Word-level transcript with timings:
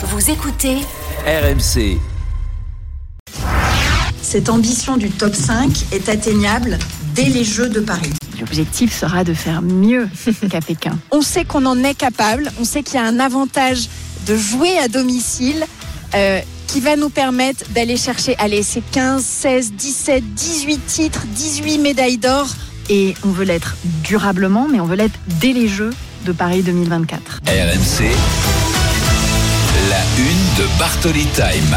Vous 0.00 0.30
écoutez 0.30 0.76
RMC. 1.26 1.98
Cette 4.22 4.48
ambition 4.48 4.96
du 4.96 5.10
top 5.10 5.34
5 5.34 5.86
est 5.90 6.08
atteignable 6.08 6.78
dès 7.16 7.24
les 7.24 7.42
Jeux 7.42 7.68
de 7.68 7.80
Paris. 7.80 8.12
L'objectif 8.38 8.96
sera 8.96 9.24
de 9.24 9.34
faire 9.34 9.60
mieux 9.60 10.08
qu'à 10.50 10.60
Pékin. 10.60 10.96
On 11.10 11.20
sait 11.20 11.44
qu'on 11.44 11.66
en 11.66 11.82
est 11.82 11.96
capable, 11.96 12.48
on 12.60 12.64
sait 12.64 12.84
qu'il 12.84 12.94
y 12.94 13.02
a 13.02 13.06
un 13.06 13.18
avantage 13.18 13.88
de 14.28 14.36
jouer 14.36 14.78
à 14.78 14.86
domicile 14.86 15.66
euh, 16.14 16.40
qui 16.68 16.78
va 16.78 16.94
nous 16.94 17.10
permettre 17.10 17.68
d'aller 17.70 17.96
chercher 17.96 18.36
allez, 18.38 18.62
ces 18.62 18.82
15, 18.92 19.24
16, 19.24 19.72
17, 19.72 20.22
18 20.32 20.86
titres, 20.86 21.26
18 21.26 21.78
médailles 21.78 22.18
d'or. 22.18 22.46
Et 22.88 23.14
on 23.24 23.30
veut 23.30 23.44
l'être 23.44 23.76
durablement, 24.04 24.68
mais 24.70 24.78
on 24.78 24.86
veut 24.86 24.96
l'être 24.96 25.18
dès 25.40 25.52
les 25.52 25.66
Jeux 25.66 25.90
de 26.24 26.30
Paris 26.30 26.62
2024. 26.62 27.40
RMC. 27.48 28.57
La 29.88 30.00
une 30.18 30.58
de 30.58 30.78
Bartoli 30.78 31.24
Time. 31.34 31.76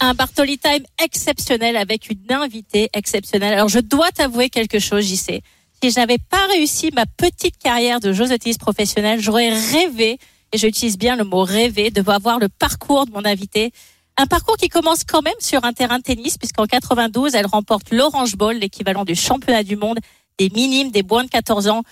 un 0.00 0.14
Bartoli 0.14 0.58
Time 0.58 0.82
exceptionnel 1.00 1.76
avec 1.76 2.10
une 2.10 2.32
invitée 2.32 2.88
exceptionnelle. 2.92 3.52
Alors 3.54 3.68
je 3.68 3.78
dois 3.78 4.10
t'avouer 4.10 4.48
quelque 4.48 4.80
chose, 4.80 5.04
j'y 5.04 5.16
sais. 5.16 5.42
Si 5.80 5.90
je 5.90 6.00
n'avais 6.00 6.18
pas 6.18 6.44
réussi 6.50 6.90
ma 6.92 7.06
petite 7.06 7.58
carrière 7.58 8.00
de 8.00 8.12
tennis 8.36 8.58
professionnelle, 8.58 9.20
j'aurais 9.20 9.50
rêvé, 9.50 10.18
et 10.52 10.58
j'utilise 10.58 10.98
bien 10.98 11.14
le 11.14 11.22
mot 11.22 11.42
rêver, 11.42 11.90
de 11.90 12.02
voir 12.02 12.40
le 12.40 12.48
parcours 12.48 13.06
de 13.06 13.12
mon 13.12 13.24
invitée. 13.24 13.70
Un 14.16 14.26
parcours 14.26 14.56
qui 14.56 14.68
commence 14.68 15.04
quand 15.04 15.22
même 15.22 15.34
sur 15.38 15.64
un 15.64 15.72
terrain 15.72 15.98
de 15.98 16.02
tennis, 16.02 16.36
puisqu'en 16.36 16.66
92, 16.66 17.36
elle 17.36 17.46
remporte 17.46 17.92
l'Orange 17.92 18.34
Bowl, 18.34 18.56
l'équivalent 18.56 19.04
du 19.04 19.14
championnat 19.14 19.62
du 19.62 19.76
monde 19.76 20.00
des 20.38 20.50
minimes, 20.50 20.90
des 20.90 21.02
moins 21.02 21.24
de 21.24 21.28
14 21.28 21.68
ans. 21.68 21.82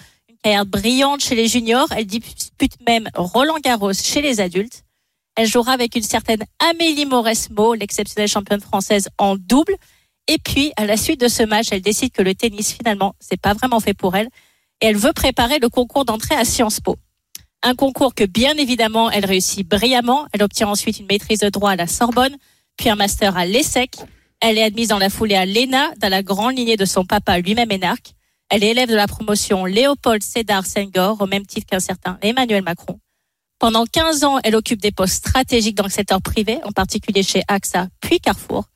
Carrière 0.43 0.67
brillante 0.67 1.23
chez 1.23 1.35
les 1.35 1.49
juniors. 1.49 1.89
Elle 1.97 2.07
dispute 2.07 2.75
même 2.87 3.09
Roland 3.15 3.59
Garros 3.63 3.93
chez 3.93 4.23
les 4.23 4.41
adultes. 4.41 4.85
Elle 5.37 5.47
jouera 5.47 5.73
avec 5.73 5.95
une 5.97 6.03
certaine 6.03 6.45
Amélie 6.71 7.05
Mauresmo, 7.05 7.75
l'exceptionnelle 7.75 8.29
championne 8.29 8.61
française 8.61 9.09
en 9.19 9.37
double. 9.37 9.77
Et 10.29 10.39
puis, 10.39 10.73
à 10.77 10.87
la 10.87 10.97
suite 10.97 11.21
de 11.21 11.29
ce 11.29 11.43
match, 11.43 11.69
elle 11.71 11.83
décide 11.83 12.11
que 12.13 12.23
le 12.23 12.35
tennis, 12.35 12.73
finalement, 12.73 13.15
c'est 13.21 13.41
pas 13.41 13.53
vraiment 13.53 13.81
fait 13.81 13.95
pour 13.95 14.17
elle. 14.17 14.29
Et 14.81 14.87
elle 14.87 14.97
veut 14.97 15.13
préparer 15.13 15.59
le 15.59 15.69
concours 15.69 16.05
d'entrée 16.05 16.35
à 16.35 16.45
Sciences 16.45 16.81
Po. 16.81 16.97
Un 17.63 17.75
concours 17.75 18.15
que, 18.15 18.25
bien 18.25 18.55
évidemment, 18.57 19.11
elle 19.11 19.27
réussit 19.27 19.67
brillamment. 19.67 20.27
Elle 20.33 20.43
obtient 20.43 20.69
ensuite 20.69 20.99
une 20.99 21.07
maîtrise 21.07 21.41
de 21.41 21.49
droit 21.49 21.71
à 21.71 21.77
la 21.77 21.87
Sorbonne, 21.87 22.37
puis 22.77 22.89
un 22.89 22.97
master 22.97 23.37
à 23.37 23.47
l'ESSEC. 23.47 23.97
Elle 24.41 24.59
est 24.59 24.63
admise 24.63 24.89
dans 24.89 24.99
la 24.99 25.11
foulée 25.11 25.35
à 25.35 25.47
l'ENA, 25.47 25.93
dans 25.99 26.09
la 26.09 26.23
grande 26.23 26.57
lignée 26.57 26.77
de 26.77 26.85
son 26.85 27.05
papa, 27.05 27.39
lui-même 27.39 27.71
énarque. 27.71 28.16
Elle 28.49 28.63
est 28.63 28.71
élève 28.71 28.89
de 28.89 28.95
la 28.95 29.07
promotion 29.09 29.65
Léopold 29.65 30.23
Sédar 30.23 30.67
Senghor, 30.67 31.21
au 31.21 31.27
même 31.27 31.47
titre 31.47 31.67
qu'un 31.67 31.81
certain 31.81 32.19
Emmanuel 32.23 32.63
Macron. 32.63 33.01
Pendant 33.59 33.85
15 33.87 34.25
ans, 34.25 34.39
elle 34.45 34.55
occupe 34.55 34.81
des 34.81 34.93
postes 34.93 35.27
stratégiques 35.27 35.77
dans 35.77 35.85
le 35.85 35.91
secteur 35.91 36.21
privé, 36.23 36.61
en 36.63 36.73
particulier 36.73 37.23
chez 37.23 37.43
AXA 37.49 37.89
puis 38.01 38.21
Carrefour. 38.21 38.67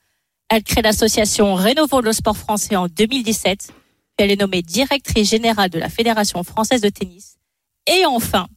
Elle 0.48 0.64
crée 0.64 0.82
l'association 0.82 1.54
Rénovo 1.54 2.00
le 2.00 2.12
sport 2.12 2.36
français 2.36 2.74
en 2.74 2.88
2017. 2.88 3.66
Puis 3.68 3.74
elle 4.18 4.30
est 4.32 4.40
nommée 4.40 4.62
directrice 4.62 5.30
générale 5.30 5.70
de 5.70 5.78
la 5.78 5.88
Fédération 5.88 6.42
française 6.42 6.80
de 6.80 6.88
tennis. 6.88 7.36
Et 7.86 8.04
enfin, 8.06 8.48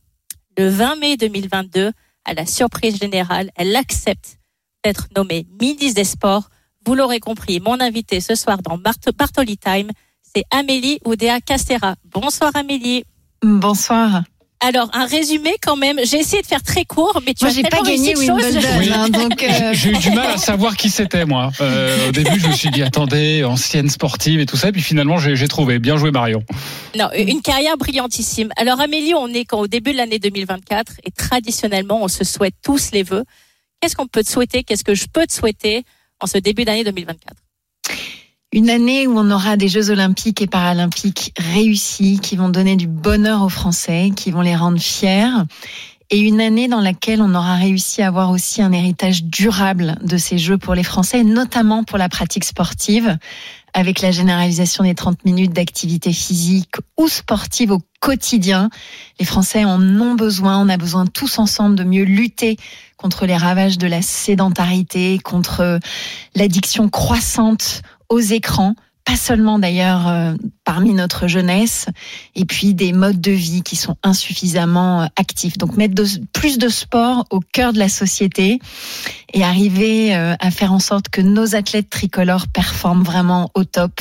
le 0.58 0.70
20 0.70 0.96
mai 0.96 1.18
2022, 1.18 1.92
à 2.26 2.34
la 2.34 2.46
surprise 2.46 2.98
générale, 2.98 3.52
elle 3.56 3.76
accepte 3.76 4.40
d'être 4.84 5.10
nommée 5.16 5.46
ministre 5.62 5.96
des 5.96 6.04
Sports. 6.06 6.50
Vous 6.86 6.96
l'aurez 6.96 7.20
compris, 7.20 7.60
mon 7.60 7.80
invité 7.80 8.20
ce 8.22 8.34
soir 8.34 8.62
dans 8.62 8.78
Bart- 8.78 8.96
Bartoli 9.16 9.58
Time, 9.58 9.92
c'est 10.36 10.44
Amélie 10.52 11.00
Oudéa 11.06 11.40
Castera. 11.42 11.96
Bonsoir 12.12 12.52
Amélie. 12.56 13.04
Bonsoir. 13.44 14.24
Alors, 14.66 14.90
un 14.94 15.06
résumé 15.06 15.52
quand 15.62 15.76
même. 15.76 16.00
J'ai 16.06 16.20
essayé 16.20 16.42
de 16.42 16.48
faire 16.48 16.64
très 16.64 16.86
court, 16.86 17.22
mais 17.26 17.34
tu 17.34 17.44
Moi, 17.44 17.52
as 17.52 17.56
j'ai 17.56 17.64
pas 17.64 17.82
gagné. 17.82 18.16
Wimbledon, 18.16 18.60
Oui. 18.80 18.90
hein, 18.94 19.10
donc 19.10 19.44
euh, 19.44 19.70
J'ai 19.74 19.90
eu 19.90 19.98
du 19.98 20.10
mal 20.12 20.32
à 20.32 20.38
savoir 20.38 20.78
qui 20.78 20.90
c'était, 20.90 21.26
moi. 21.26 21.52
Euh, 21.60 22.08
au 22.08 22.12
début, 22.14 22.40
je 22.40 22.48
me 22.48 22.54
suis 22.54 22.70
dit, 22.72 22.82
attendez, 22.82 23.44
ancienne 23.44 23.90
sportive 23.90 24.40
et 24.40 24.46
tout 24.46 24.56
ça. 24.56 24.72
Puis 24.72 24.82
finalement, 24.82 25.18
j'ai 25.18 25.36
j'ai 25.36 25.50
trouvé. 25.50 25.80
Bien 25.80 25.98
joué, 25.98 26.12
Marion. 26.12 26.44
Non, 26.98 27.10
une 27.14 27.42
carrière 27.42 27.76
brillantissime. 27.78 28.52
Alors 28.56 28.80
Amélie, 28.80 29.14
on 29.14 29.28
est 29.28 29.44
quand 29.44 29.60
au 29.60 29.68
début 29.68 29.92
de 29.92 29.98
l'année 29.98 30.20
2024 30.20 30.94
et 31.04 31.12
traditionnellement, 31.12 32.02
on 32.02 32.08
se 32.08 32.24
souhaite 32.24 32.56
tous 32.64 32.92
les 32.94 33.04
vœux. 33.04 33.26
Qu'est-ce 33.82 33.98
qu'on 33.98 34.08
peut 34.08 34.24
te 34.24 34.30
souhaiter? 34.30 34.64
Qu'est-ce 34.64 34.86
que 34.86 34.96
je 34.96 35.08
peux 35.12 35.28
te 35.28 35.34
souhaiter 35.34 35.84
en 36.22 36.26
ce 36.26 36.38
début 36.38 36.64
d'année 36.64 36.86
2024 36.86 37.20
une 38.54 38.70
année 38.70 39.08
où 39.08 39.18
on 39.18 39.32
aura 39.32 39.58
des 39.58 39.68
Jeux 39.68 39.90
olympiques 39.90 40.42
et 40.42 40.48
paralympiques 40.48 41.34
réussis, 41.38 42.20
qui 42.22 42.36
vont 42.36 42.50
donner 42.50 42.76
du 42.76 42.88
bonheur 42.88 43.42
aux 43.42 43.50
Français, 43.50 44.12
qui 44.16 44.30
vont 44.30 44.42
les 44.42 44.56
rendre 44.56 44.80
fiers. 44.80 45.28
Et 46.12 46.20
une 46.20 46.40
année 46.40 46.68
dans 46.68 46.80
laquelle 46.80 47.24
on 47.24 47.34
aura 47.34 47.56
réussi 47.56 48.04
à 48.04 48.08
avoir 48.08 48.30
aussi 48.30 48.62
un 48.62 48.72
héritage 48.72 49.24
durable 49.24 49.98
de 50.04 50.18
ces 50.18 50.38
Jeux 50.38 50.60
pour 50.60 50.76
les 50.76 50.84
Français, 50.84 51.24
notamment 51.24 51.84
pour 51.84 51.98
la 51.98 52.10
pratique 52.10 52.44
sportive, 52.44 53.18
avec 53.74 54.02
la 54.02 54.12
généralisation 54.12 54.84
des 54.84 54.94
30 54.94 55.26
minutes 55.26 55.54
d'activité 55.54 56.14
physique 56.14 56.76
ou 56.96 57.08
sportive 57.08 57.72
au 57.72 57.80
quotidien. 58.00 58.70
Les 59.20 59.26
Français 59.26 59.66
en 59.66 59.82
ont 59.82 60.14
besoin, 60.14 60.60
on 60.60 60.70
a 60.70 60.78
besoin 60.78 61.08
tous 61.08 61.40
ensemble 61.40 61.76
de 61.76 61.84
mieux 61.84 62.04
lutter 62.04 62.58
contre 62.98 63.26
les 63.26 63.36
ravages 63.36 63.80
de 63.80 63.88
la 63.88 64.04
sédentarité, 64.04 65.18
contre 65.24 65.80
l'addiction 66.36 66.88
croissante 66.88 67.82
aux 68.14 68.20
écrans, 68.20 68.76
pas 69.06 69.16
seulement 69.16 69.58
d'ailleurs 69.58 70.08
euh, 70.08 70.34
parmi 70.64 70.94
notre 70.94 71.28
jeunesse, 71.28 71.88
et 72.36 72.46
puis 72.46 72.76
des 72.76 72.94
modes 72.94 73.20
de 73.20 73.32
vie 73.32 73.64
qui 73.64 73.76
sont 73.76 73.98
insuffisamment 74.04 75.02
euh, 75.02 75.06
actifs. 75.16 75.58
Donc 75.58 75.78
mettre 75.78 75.96
plus 76.32 76.60
de 76.60 76.70
sport 76.70 77.26
au 77.32 77.40
cœur 77.40 77.74
de 77.74 77.80
la 77.80 77.90
société 77.90 78.60
et 79.34 79.44
arriver 79.44 80.16
euh, 80.16 80.36
à 80.40 80.52
faire 80.52 80.72
en 80.72 80.80
sorte 80.80 81.10
que 81.10 81.22
nos 81.22 81.56
athlètes 81.56 81.90
tricolores 81.90 82.48
performent 82.48 83.04
vraiment 83.04 83.50
au 83.56 83.64
top, 83.64 84.00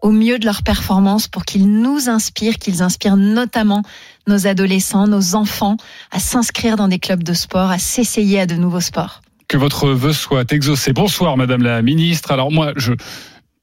au 0.00 0.12
mieux 0.12 0.38
de 0.38 0.46
leur 0.46 0.62
performance 0.62 1.26
pour 1.26 1.44
qu'ils 1.44 1.68
nous 1.68 2.08
inspirent, 2.08 2.56
qu'ils 2.56 2.82
inspirent 2.82 3.16
notamment 3.16 3.82
nos 4.28 4.46
adolescents, 4.46 5.08
nos 5.08 5.34
enfants 5.34 5.76
à 6.12 6.20
s'inscrire 6.20 6.76
dans 6.76 6.86
des 6.86 7.00
clubs 7.00 7.24
de 7.24 7.34
sport, 7.34 7.70
à 7.70 7.80
s'essayer 7.80 8.38
à 8.38 8.46
de 8.46 8.54
nouveaux 8.54 8.80
sports. 8.80 9.22
Que 9.48 9.56
votre 9.56 9.88
vœu 9.88 10.12
soit 10.12 10.52
exaucé. 10.52 10.92
Bonsoir, 10.92 11.36
Madame 11.36 11.64
la 11.64 11.82
Ministre. 11.82 12.30
Alors 12.30 12.52
moi, 12.52 12.72
je. 12.76 12.92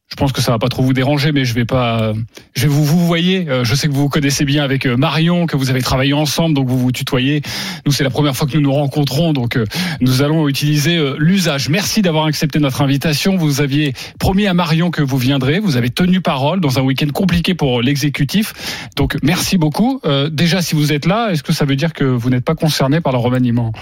Je 0.10 0.16
pense 0.16 0.32
que 0.32 0.42
ça 0.42 0.54
va 0.54 0.58
pas 0.58 0.70
trop 0.70 0.84
vous 0.84 0.94
déranger, 0.94 1.34
mais 1.34 1.44
je 1.44 1.54
vais 1.54 1.66
pas. 1.66 2.14
Je 2.56 2.62
vais 2.62 2.68
vous 2.70 2.86
vous 2.86 3.06
voyez. 3.06 3.50
euh, 3.50 3.66
Je 3.66 3.76
sais 3.76 3.88
que 3.90 3.94
vous 3.94 4.04
vous 4.04 4.10
connaissez 4.10 4.46
bien 4.46 4.64
avec 4.64 4.86
euh, 4.86 4.96
Marion, 4.96 5.48
que 5.48 5.58
vous 5.58 5.70
avez 5.70 5.82
travaillé 5.82 6.14
ensemble, 6.14 6.56
donc 6.56 6.70
vous 6.70 6.80
vous 6.80 6.94
tutoyez. 6.94 7.42
Nous, 7.86 7.92
c'est 7.92 8.06
la 8.06 8.10
première 8.10 8.34
fois 8.34 8.48
que 8.48 8.54
nous 8.54 8.62
nous 8.62 8.72
rencontrons, 8.72 9.34
donc 9.34 9.58
euh, 9.58 9.66
nous 10.00 10.22
allons 10.22 10.48
utiliser 10.48 10.98
l'usage. 11.18 11.68
Merci 11.68 12.02
d'avoir 12.02 12.26
accepté 12.26 12.60
notre 12.60 12.82
invitation. 12.82 13.36
Vous 13.36 13.60
aviez 13.60 13.94
promis 14.18 14.48
à 14.48 14.54
Marion 14.54 14.92
que 14.92 15.02
vous 15.02 15.18
viendrez. 15.18 15.60
Vous 15.60 15.76
avez 15.76 15.90
tenu 15.90 16.22
parole 16.22 16.62
dans 16.62 16.80
un 16.80 16.84
week-end 16.84 17.10
compliqué 17.14 17.54
pour 17.54 17.82
l'exécutif. 17.82 18.54
Donc 18.96 19.18
merci 19.24 19.58
beaucoup. 19.58 20.00
Déjà, 20.32 20.62
si 20.62 20.76
vous 20.76 20.94
êtes 20.94 21.06
là, 21.06 21.32
est-ce 21.32 21.44
que 21.44 21.52
ça 21.54 21.66
veut 21.66 21.76
dire 21.76 21.92
que 21.92 22.06
vous 22.06 22.30
n'êtes 22.30 22.46
pas 22.46 22.56
concerné 22.56 23.02
par 23.02 23.12
le 23.12 23.20
remaniement? 23.20 23.74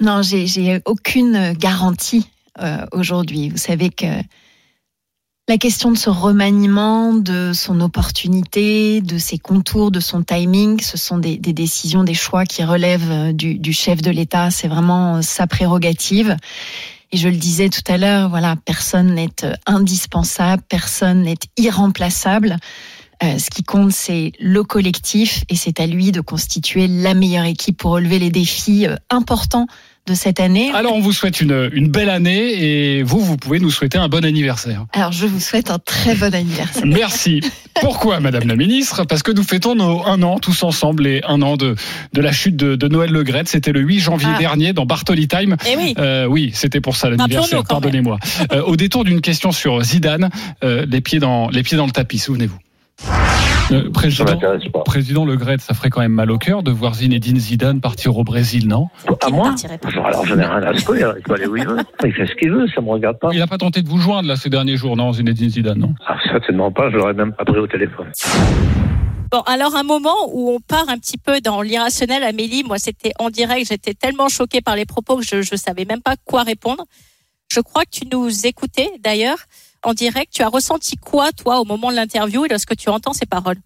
Non, 0.00 0.22
j'ai 0.22 0.80
aucune 0.84 1.52
garantie 1.54 2.26
aujourd'hui. 2.92 3.48
Vous 3.50 3.56
savez 3.58 3.90
que 3.90 4.06
la 5.46 5.58
question 5.58 5.90
de 5.90 5.98
ce 5.98 6.08
remaniement, 6.08 7.12
de 7.12 7.52
son 7.52 7.80
opportunité, 7.82 9.02
de 9.02 9.18
ses 9.18 9.36
contours, 9.36 9.90
de 9.90 10.00
son 10.00 10.22
timing, 10.22 10.80
ce 10.80 10.96
sont 10.96 11.18
des, 11.18 11.36
décisions, 11.36 12.02
des 12.02 12.14
choix 12.14 12.46
qui 12.46 12.64
relèvent 12.64 13.10
euh, 13.10 13.32
du, 13.32 13.72
chef 13.74 14.00
de 14.00 14.10
l'État. 14.10 14.50
C'est 14.50 14.68
vraiment 14.68 15.16
euh, 15.16 15.22
sa 15.22 15.46
prérogative. 15.46 16.34
Et 17.12 17.18
je 17.18 17.28
le 17.28 17.36
disais 17.36 17.68
tout 17.68 17.82
à 17.88 17.98
l'heure, 17.98 18.30
voilà, 18.30 18.56
personne 18.64 19.14
n'est 19.14 19.44
euh, 19.44 19.52
indispensable, 19.66 20.62
personne 20.66 21.22
n'est 21.22 21.36
irremplaçable. 21.56 22.56
Ce 23.22 23.48
qui 23.48 23.62
compte, 23.62 23.90
c'est 23.90 24.32
le 24.38 24.64
collectif 24.64 25.44
et 25.48 25.56
c'est 25.56 25.80
à 25.80 25.86
lui 25.86 26.12
de 26.12 26.20
constituer 26.20 26.88
la 26.88 27.14
meilleure 27.14 27.46
équipe 27.46 27.78
pour 27.78 27.92
relever 27.92 28.18
les 28.18 28.28
défis 28.28 28.86
importants 29.08 29.66
de 30.06 30.14
cette 30.14 30.38
année. 30.38 30.70
Alors, 30.74 30.94
on 30.94 31.00
vous 31.00 31.12
souhaite 31.12 31.40
une, 31.40 31.70
une 31.72 31.88
belle 31.88 32.10
année 32.10 32.52
et 32.62 33.02
vous, 33.02 33.20
vous 33.20 33.36
pouvez 33.38 33.58
nous 33.58 33.70
souhaiter 33.70 33.96
un 33.96 34.08
bon 34.08 34.24
anniversaire. 34.24 34.84
Alors, 34.92 35.12
je 35.12 35.26
vous 35.26 35.40
souhaite 35.40 35.70
un 35.70 35.78
très 35.78 36.14
bon 36.14 36.34
anniversaire. 36.34 36.84
Merci. 36.84 37.40
Pourquoi, 37.80 38.20
Madame 38.20 38.46
la 38.46 38.56
Ministre? 38.56 39.04
Parce 39.04 39.22
que 39.22 39.32
nous 39.32 39.42
fêtons 39.42 39.74
nos 39.74 40.04
un 40.06 40.22
an 40.22 40.38
tous 40.38 40.62
ensemble 40.62 41.06
et 41.06 41.22
un 41.26 41.40
an 41.42 41.56
de, 41.56 41.74
de 42.12 42.20
la 42.20 42.32
chute 42.32 42.56
de, 42.56 42.76
de 42.76 42.88
Noël 42.88 43.10
Le. 43.10 43.24
C'était 43.46 43.72
le 43.72 43.80
8 43.80 44.00
janvier 44.00 44.28
Ah. 44.34 44.38
dernier 44.38 44.72
dans 44.74 44.84
Bartoli 44.86 45.26
Time. 45.26 45.56
Eh 45.66 45.76
oui. 45.76 45.94
Euh, 45.98 46.26
oui, 46.26 46.50
c'était 46.54 46.80
pour 46.82 46.96
ça 46.96 47.08
l'anniversaire. 47.08 47.64
Pardonnez-moi. 47.64 48.18
Euh, 48.52 48.62
au 48.62 48.76
détour 48.76 49.04
d'une 49.04 49.20
question 49.22 49.52
sur 49.52 49.82
Zidane, 49.82 50.28
euh, 50.62 50.84
les 50.88 51.00
pieds 51.00 51.18
dans 51.18 51.48
les 51.48 51.62
pieds 51.62 51.76
dans 51.78 51.86
le 51.86 51.92
tapis. 51.92 52.18
Souvenez-vous. 52.18 52.58
Euh, 53.72 53.90
président, 53.90 54.24
pas. 54.72 54.80
président 54.84 55.24
Le 55.24 55.36
Graët, 55.36 55.60
ça 55.60 55.72
ferait 55.72 55.88
quand 55.88 56.00
même 56.00 56.12
mal 56.12 56.30
au 56.30 56.36
cœur 56.36 56.62
de 56.62 56.70
voir 56.70 56.94
Zinedine 56.94 57.38
Zidane 57.38 57.80
partir 57.80 58.16
au 58.18 58.24
Brésil, 58.24 58.68
non 58.68 58.88
À 59.22 59.30
ne 59.30 59.34
moi. 59.34 59.54
Alors 60.04 60.26
j'en 60.26 60.38
ai 60.38 60.44
rien 60.44 60.62
à 60.62 60.76
secouer, 60.76 61.04
il 61.16 61.22
peut 61.22 61.34
aller 61.34 61.46
où 61.46 61.56
il 61.56 61.66
veut. 61.66 61.78
Il 62.04 62.12
fait 62.12 62.26
ce 62.26 62.34
qu'il 62.34 62.50
veut, 62.50 62.66
ça 62.74 62.82
me 62.82 62.90
regarde 62.90 63.18
pas. 63.18 63.30
Il 63.32 63.38
n'a 63.38 63.46
pas 63.46 63.56
tenté 63.56 63.80
de 63.80 63.88
vous 63.88 63.98
joindre 63.98 64.28
là 64.28 64.36
ces 64.36 64.50
derniers 64.50 64.76
jours, 64.76 64.96
non, 64.96 65.12
Zinedine 65.12 65.48
Zidane, 65.48 65.78
non 65.78 65.94
Ah, 66.06 66.18
certainement 66.30 66.70
pas, 66.70 66.90
je 66.90 66.96
l'aurais 66.96 67.14
même 67.14 67.32
pas 67.32 67.44
pris 67.44 67.58
au 67.58 67.66
téléphone. 67.66 68.10
Bon, 69.30 69.40
alors 69.46 69.74
un 69.74 69.82
moment 69.82 70.28
où 70.32 70.50
on 70.50 70.60
part 70.60 70.88
un 70.88 70.98
petit 70.98 71.18
peu 71.18 71.40
dans 71.40 71.62
l'irrationnel, 71.62 72.22
Amélie, 72.22 72.64
moi 72.64 72.76
c'était 72.78 73.12
en 73.18 73.30
direct, 73.30 73.68
j'étais 73.68 73.94
tellement 73.94 74.28
choquée 74.28 74.60
par 74.60 74.76
les 74.76 74.84
propos 74.84 75.16
que 75.16 75.24
je 75.24 75.36
ne 75.36 75.56
savais 75.56 75.86
même 75.86 76.02
pas 76.02 76.16
quoi 76.24 76.42
répondre. 76.42 76.84
Je 77.50 77.60
crois 77.60 77.84
que 77.84 77.90
tu 77.90 78.02
nous 78.12 78.46
écoutais 78.46 78.90
d'ailleurs 79.02 79.38
en 79.84 79.94
direct. 79.94 80.32
Tu 80.32 80.42
as 80.42 80.48
ressenti 80.48 80.96
quoi, 80.96 81.32
toi, 81.32 81.60
au 81.60 81.64
moment 81.64 81.90
de 81.90 81.96
l'interview 81.96 82.44
et 82.44 82.48
lorsque 82.48 82.76
tu 82.76 82.88
entends 82.88 83.12
ces 83.12 83.26
paroles? 83.26 83.58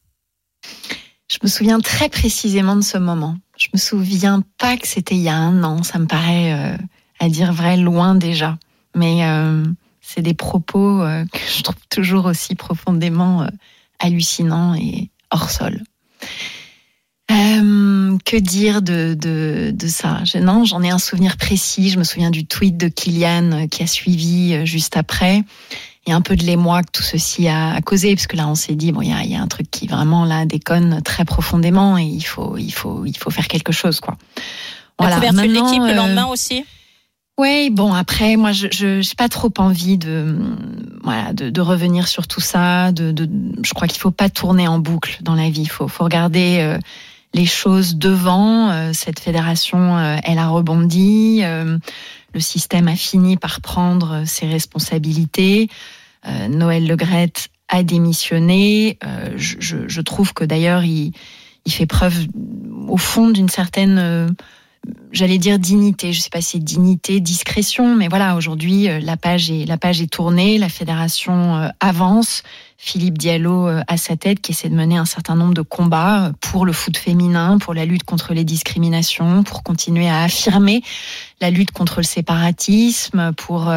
Je 1.30 1.38
me 1.42 1.48
souviens 1.48 1.80
très 1.80 2.08
précisément 2.08 2.74
de 2.76 2.80
ce 2.80 2.96
moment. 2.96 3.36
Je 3.58 3.68
me 3.74 3.78
souviens 3.78 4.42
pas 4.56 4.76
que 4.76 4.86
c'était 4.86 5.14
il 5.14 5.20
y 5.20 5.28
a 5.28 5.36
un 5.36 5.62
an. 5.62 5.82
Ça 5.82 5.98
me 5.98 6.06
paraît, 6.06 6.52
euh, 6.52 6.76
à 7.20 7.28
dire 7.28 7.52
vrai, 7.52 7.76
loin 7.76 8.14
déjà. 8.14 8.58
Mais 8.94 9.26
euh, 9.26 9.64
c'est 10.00 10.22
des 10.22 10.34
propos 10.34 11.02
euh, 11.02 11.24
que 11.30 11.38
je 11.38 11.62
trouve 11.62 11.76
toujours 11.90 12.24
aussi 12.24 12.54
profondément 12.54 13.46
hallucinants 13.98 14.74
et 14.74 15.10
hors 15.30 15.50
sol. 15.50 15.82
Que 18.24 18.36
dire 18.36 18.82
de, 18.82 19.14
de, 19.14 19.86
ça? 19.86 20.22
Non, 20.40 20.64
j'en 20.64 20.82
ai 20.82 20.90
un 20.90 20.98
souvenir 20.98 21.36
précis. 21.36 21.88
Je 21.88 21.98
me 21.98 22.04
souviens 22.04 22.30
du 22.30 22.46
tweet 22.46 22.76
de 22.76 22.88
Kylian 22.88 23.68
qui 23.68 23.82
a 23.82 23.86
suivi 23.86 24.66
juste 24.66 24.96
après. 24.96 25.44
Il 26.08 26.12
y 26.12 26.14
a 26.14 26.16
un 26.16 26.22
peu 26.22 26.36
de 26.36 26.42
l'émoi 26.42 26.82
que 26.82 26.90
tout 26.90 27.02
ceci 27.02 27.48
a, 27.48 27.74
a 27.74 27.82
causé, 27.82 28.14
parce 28.14 28.26
que 28.26 28.34
là, 28.34 28.48
on 28.48 28.54
s'est 28.54 28.74
dit, 28.74 28.92
bon, 28.92 29.02
il 29.02 29.10
y 29.10 29.12
a, 29.12 29.24
il 29.24 29.30
y 29.30 29.36
a 29.36 29.42
un 29.42 29.46
truc 29.46 29.70
qui 29.70 29.86
vraiment 29.86 30.24
là 30.24 30.46
déconne 30.46 31.02
très 31.02 31.26
profondément 31.26 31.98
et 31.98 32.04
il 32.04 32.22
faut, 32.22 32.56
il 32.56 32.70
faut, 32.70 33.04
il 33.04 33.14
faut 33.14 33.28
faire 33.28 33.46
quelque 33.46 33.72
chose, 33.72 34.00
quoi. 34.00 34.16
La 34.98 35.16
couverture 35.16 35.42
de 35.42 35.48
l'équipe 35.48 35.82
le 35.82 35.90
euh, 35.90 35.94
lendemain 35.94 36.24
aussi? 36.24 36.64
Oui, 37.36 37.68
bon 37.68 37.92
après, 37.92 38.36
moi, 38.36 38.52
je 38.52 38.68
j'ai 38.72 39.14
pas 39.18 39.28
trop 39.28 39.52
envie 39.58 39.98
de 39.98 40.34
voilà 41.04 41.34
de, 41.34 41.50
de 41.50 41.60
revenir 41.60 42.08
sur 42.08 42.26
tout 42.26 42.40
ça. 42.40 42.90
De, 42.90 43.12
de 43.12 43.28
je 43.62 43.74
crois 43.74 43.86
qu'il 43.86 44.00
faut 44.00 44.10
pas 44.10 44.30
tourner 44.30 44.66
en 44.66 44.78
boucle 44.78 45.18
dans 45.20 45.34
la 45.34 45.50
vie. 45.50 45.60
Il 45.60 45.70
faut 45.70 45.88
faut 45.88 46.04
regarder 46.04 46.60
euh, 46.60 46.78
les 47.34 47.46
choses 47.46 47.96
devant. 47.96 48.70
Euh, 48.70 48.92
cette 48.94 49.20
fédération, 49.20 49.98
euh, 49.98 50.16
elle 50.24 50.38
a 50.38 50.48
rebondi. 50.48 51.40
Euh, 51.42 51.78
le 52.34 52.40
système 52.40 52.88
a 52.88 52.96
fini 52.96 53.36
par 53.36 53.60
prendre 53.60 54.22
ses 54.24 54.46
responsabilités. 54.46 55.68
Euh, 56.28 56.48
Noël 56.48 56.86
Legrette 56.86 57.48
a 57.68 57.82
démissionné. 57.82 58.98
Euh, 59.04 59.32
je, 59.36 60.00
trouve 60.00 60.32
que 60.32 60.44
d'ailleurs 60.44 60.84
il 60.84 61.12
fait 61.68 61.86
preuve 61.86 62.26
au 62.88 62.96
fond 62.96 63.28
d'une 63.28 63.50
certaine 63.50 63.98
euh, 63.98 64.28
j'allais 65.12 65.36
dire 65.36 65.58
dignité, 65.58 66.14
je 66.14 66.20
sais 66.20 66.30
pas 66.30 66.40
si 66.40 66.52
c'est 66.52 66.64
dignité, 66.64 67.20
discrétion, 67.20 67.94
mais 67.94 68.08
voilà, 68.08 68.36
aujourd'hui 68.36 68.88
la 69.02 69.16
page 69.18 69.50
est 69.50 69.66
la 69.66 69.76
page 69.76 70.00
est 70.00 70.10
tournée, 70.10 70.56
la 70.56 70.70
fédération 70.70 71.70
avance, 71.80 72.42
Philippe 72.78 73.18
Diallo 73.18 73.66
à 73.66 73.96
sa 73.98 74.16
tête 74.16 74.40
qui 74.40 74.52
essaie 74.52 74.70
de 74.70 74.74
mener 74.74 74.96
un 74.96 75.04
certain 75.04 75.34
nombre 75.34 75.52
de 75.52 75.62
combats 75.62 76.32
pour 76.40 76.64
le 76.64 76.72
foot 76.72 76.96
féminin, 76.96 77.58
pour 77.58 77.74
la 77.74 77.84
lutte 77.84 78.04
contre 78.04 78.32
les 78.32 78.44
discriminations, 78.44 79.42
pour 79.42 79.62
continuer 79.62 80.08
à 80.08 80.22
affirmer 80.22 80.82
la 81.40 81.50
lutte 81.50 81.72
contre 81.72 81.98
le 81.98 82.04
séparatisme, 82.04 83.32
pour 83.36 83.70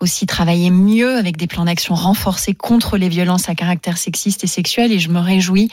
aussi 0.00 0.26
travailler 0.26 0.70
mieux 0.70 1.16
avec 1.16 1.36
des 1.36 1.46
plans 1.46 1.64
d'action 1.64 1.94
renforcés 1.94 2.54
contre 2.54 2.96
les 2.98 3.08
violences 3.08 3.48
à 3.48 3.54
caractère 3.54 3.96
sexiste 3.98 4.44
et 4.44 4.46
sexuel 4.46 4.92
et 4.92 4.98
je 4.98 5.08
me 5.08 5.20
réjouis 5.20 5.70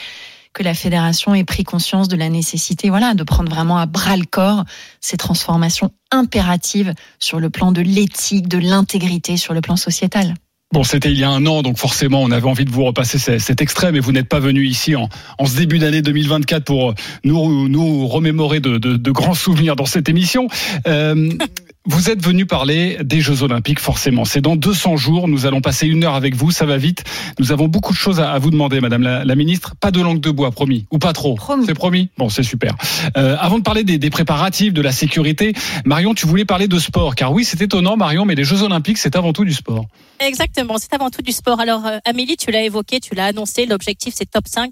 que 0.53 0.61
la 0.63 0.73
fédération 0.75 1.33
ait 1.33 1.43
pris 1.43 1.63
conscience 1.63 2.07
de 2.07 2.15
la 2.15 2.29
nécessité, 2.29 2.89
voilà, 2.89 3.15
de 3.15 3.23
prendre 3.23 3.49
vraiment 3.51 3.79
à 3.79 3.87
bras 3.87 4.15
le 4.17 4.25
corps 4.25 4.63
ces 5.01 5.17
transformations 5.17 5.91
impératives 6.11 6.93
sur 7.19 7.39
le 7.39 7.49
plan 7.49 7.71
de 7.71 7.81
l'éthique, 7.81 8.47
de 8.47 8.59
l'intégrité, 8.59 9.35
sur 9.35 9.53
le 9.55 9.61
plan 9.61 9.75
sociétal. 9.75 10.35
Bon, 10.71 10.83
c'était 10.83 11.11
il 11.11 11.19
y 11.19 11.23
a 11.23 11.29
un 11.29 11.45
an, 11.45 11.61
donc 11.61 11.77
forcément, 11.77 12.21
on 12.23 12.31
avait 12.31 12.47
envie 12.47 12.65
de 12.65 12.71
vous 12.71 12.83
repasser 12.83 13.19
ce- 13.19 13.37
cet 13.37 13.61
extrait, 13.61 13.91
mais 13.91 13.99
vous 13.99 14.11
n'êtes 14.11 14.27
pas 14.27 14.39
venu 14.39 14.65
ici 14.65 14.95
en, 14.95 15.07
en 15.37 15.45
ce 15.45 15.55
début 15.55 15.77
d'année 15.77 16.01
2024 16.01 16.63
pour 16.63 16.95
nous, 17.23 17.67
nous 17.67 18.07
remémorer 18.07 18.59
de, 18.59 18.79
de- 18.79 18.97
de 18.97 19.11
grands 19.11 19.35
souvenirs 19.35 19.75
dans 19.75 19.85
cette 19.85 20.09
émission. 20.09 20.47
Euh, 20.87 21.29
vous 21.85 22.09
êtes 22.09 22.23
venu 22.23 22.45
parler 22.45 22.97
des 23.03 23.19
Jeux 23.19 23.43
Olympiques, 23.43 23.79
forcément. 23.79 24.23
C'est 24.23 24.39
dans 24.39 24.55
200 24.55 24.95
jours. 24.95 25.27
Nous 25.27 25.45
allons 25.45 25.59
passer 25.59 25.85
une 25.85 26.03
heure 26.05 26.15
avec 26.15 26.35
vous. 26.35 26.51
Ça 26.51 26.65
va 26.65 26.77
vite. 26.77 27.03
Nous 27.39 27.51
avons 27.51 27.67
beaucoup 27.67 27.91
de 27.91 27.97
choses 27.97 28.21
à, 28.21 28.37
vous 28.39 28.51
demander, 28.51 28.79
Madame 28.79 29.03
la, 29.03 29.25
la 29.25 29.35
ministre. 29.35 29.75
Pas 29.79 29.91
de 29.91 30.01
langue 30.01 30.21
de 30.21 30.31
bois, 30.31 30.51
promis. 30.51 30.85
Ou 30.91 30.97
pas 30.97 31.11
trop. 31.11 31.37
C'est 31.65 31.73
promis? 31.73 32.09
Bon, 32.17 32.29
c'est 32.29 32.43
super. 32.43 32.75
Euh, 33.17 33.35
avant 33.39 33.57
de 33.57 33.63
parler 33.63 33.83
des, 33.83 33.97
des 33.97 34.09
préparatifs, 34.09 34.73
de 34.73 34.81
la 34.81 34.93
sécurité, 34.93 35.53
Marion, 35.85 36.13
tu 36.13 36.25
voulais 36.25 36.45
parler 36.45 36.67
de 36.67 36.79
sport, 36.79 37.15
car 37.15 37.33
oui, 37.33 37.43
c'est 37.43 37.61
étonnant, 37.61 37.97
Marion, 37.97 38.23
mais 38.23 38.35
les 38.35 38.45
Jeux 38.45 38.63
Olympiques, 38.63 38.97
c'est 38.97 39.15
avant 39.15 39.33
tout 39.33 39.43
du 39.43 39.53
sport. 39.53 39.85
Exactement, 40.19 40.77
c'est 40.77 40.93
avant 40.93 41.09
tout 41.09 41.21
du 41.21 41.31
sport. 41.31 41.59
Alors 41.59 41.85
euh, 41.85 41.97
Amélie, 42.05 42.37
tu 42.37 42.51
l'as 42.51 42.63
évoqué, 42.63 42.99
tu 43.01 43.13
l'as 43.13 43.25
annoncé, 43.25 43.65
l'objectif 43.65 44.13
c'est 44.15 44.29
top 44.29 44.47
5 44.47 44.71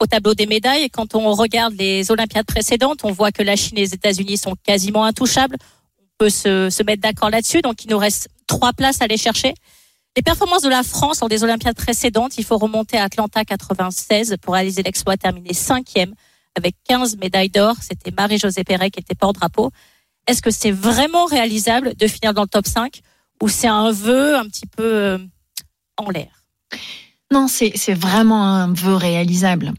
au 0.00 0.06
tableau 0.06 0.34
des 0.34 0.46
médailles. 0.46 0.84
Et 0.84 0.88
quand 0.88 1.14
on 1.14 1.32
regarde 1.32 1.74
les 1.78 2.10
Olympiades 2.10 2.46
précédentes, 2.46 3.00
on 3.02 3.12
voit 3.12 3.32
que 3.32 3.42
la 3.42 3.56
Chine 3.56 3.78
et 3.78 3.82
les 3.82 3.94
États-Unis 3.94 4.36
sont 4.36 4.54
quasiment 4.64 5.04
intouchables. 5.04 5.56
Peut 6.18 6.30
se, 6.30 6.70
se 6.70 6.82
mettre 6.82 7.02
d'accord 7.02 7.30
là-dessus. 7.30 7.62
Donc 7.62 7.84
il 7.84 7.90
nous 7.90 7.98
reste 7.98 8.28
trois 8.46 8.72
places 8.72 9.00
à 9.00 9.04
aller 9.04 9.16
chercher. 9.16 9.54
Les 10.16 10.22
performances 10.22 10.62
de 10.62 10.70
la 10.70 10.82
France 10.82 11.20
lors 11.20 11.28
des 11.28 11.44
Olympiades 11.44 11.76
précédentes, 11.76 12.38
il 12.38 12.44
faut 12.44 12.56
remonter 12.56 12.96
à 12.96 13.04
Atlanta 13.04 13.44
96 13.44 14.36
pour 14.40 14.54
réaliser 14.54 14.82
l'exploit, 14.82 15.18
terminer 15.18 15.52
cinquième 15.52 16.14
avec 16.56 16.74
15 16.88 17.18
médailles 17.18 17.50
d'or. 17.50 17.76
C'était 17.82 18.10
Marie-Josée 18.10 18.64
Perret 18.64 18.90
qui 18.90 19.00
était 19.00 19.14
porte-drapeau. 19.14 19.72
Est-ce 20.26 20.40
que 20.40 20.50
c'est 20.50 20.70
vraiment 20.70 21.26
réalisable 21.26 21.94
de 21.94 22.06
finir 22.06 22.32
dans 22.32 22.42
le 22.42 22.48
top 22.48 22.66
5 22.66 23.00
ou 23.42 23.48
c'est 23.48 23.68
un 23.68 23.92
vœu 23.92 24.36
un 24.36 24.46
petit 24.46 24.66
peu 24.66 24.84
euh, 24.84 25.18
en 25.98 26.08
l'air? 26.08 26.44
Non, 27.30 27.46
c'est 27.48 27.94
vraiment 27.94 28.42
un 28.42 28.72
vœu 28.72 28.94
réalisable. 28.94 29.74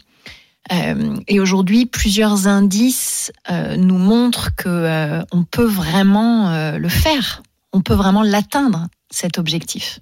Euh, 0.72 1.16
et 1.28 1.40
aujourd'hui, 1.40 1.86
plusieurs 1.86 2.48
indices 2.48 3.32
euh, 3.50 3.78
nous 3.78 3.98
montrent 3.98 4.56
que 4.56 4.68
euh, 4.68 5.24
on 5.32 5.44
peut 5.44 5.66
vraiment 5.66 6.78
le 6.78 6.90
faire. 6.90 7.44
On 7.74 7.82
peut 7.82 7.94
vraiment 7.94 8.24
l'atteindre 8.24 8.88
cet 9.10 9.38
objectif. 9.38 10.00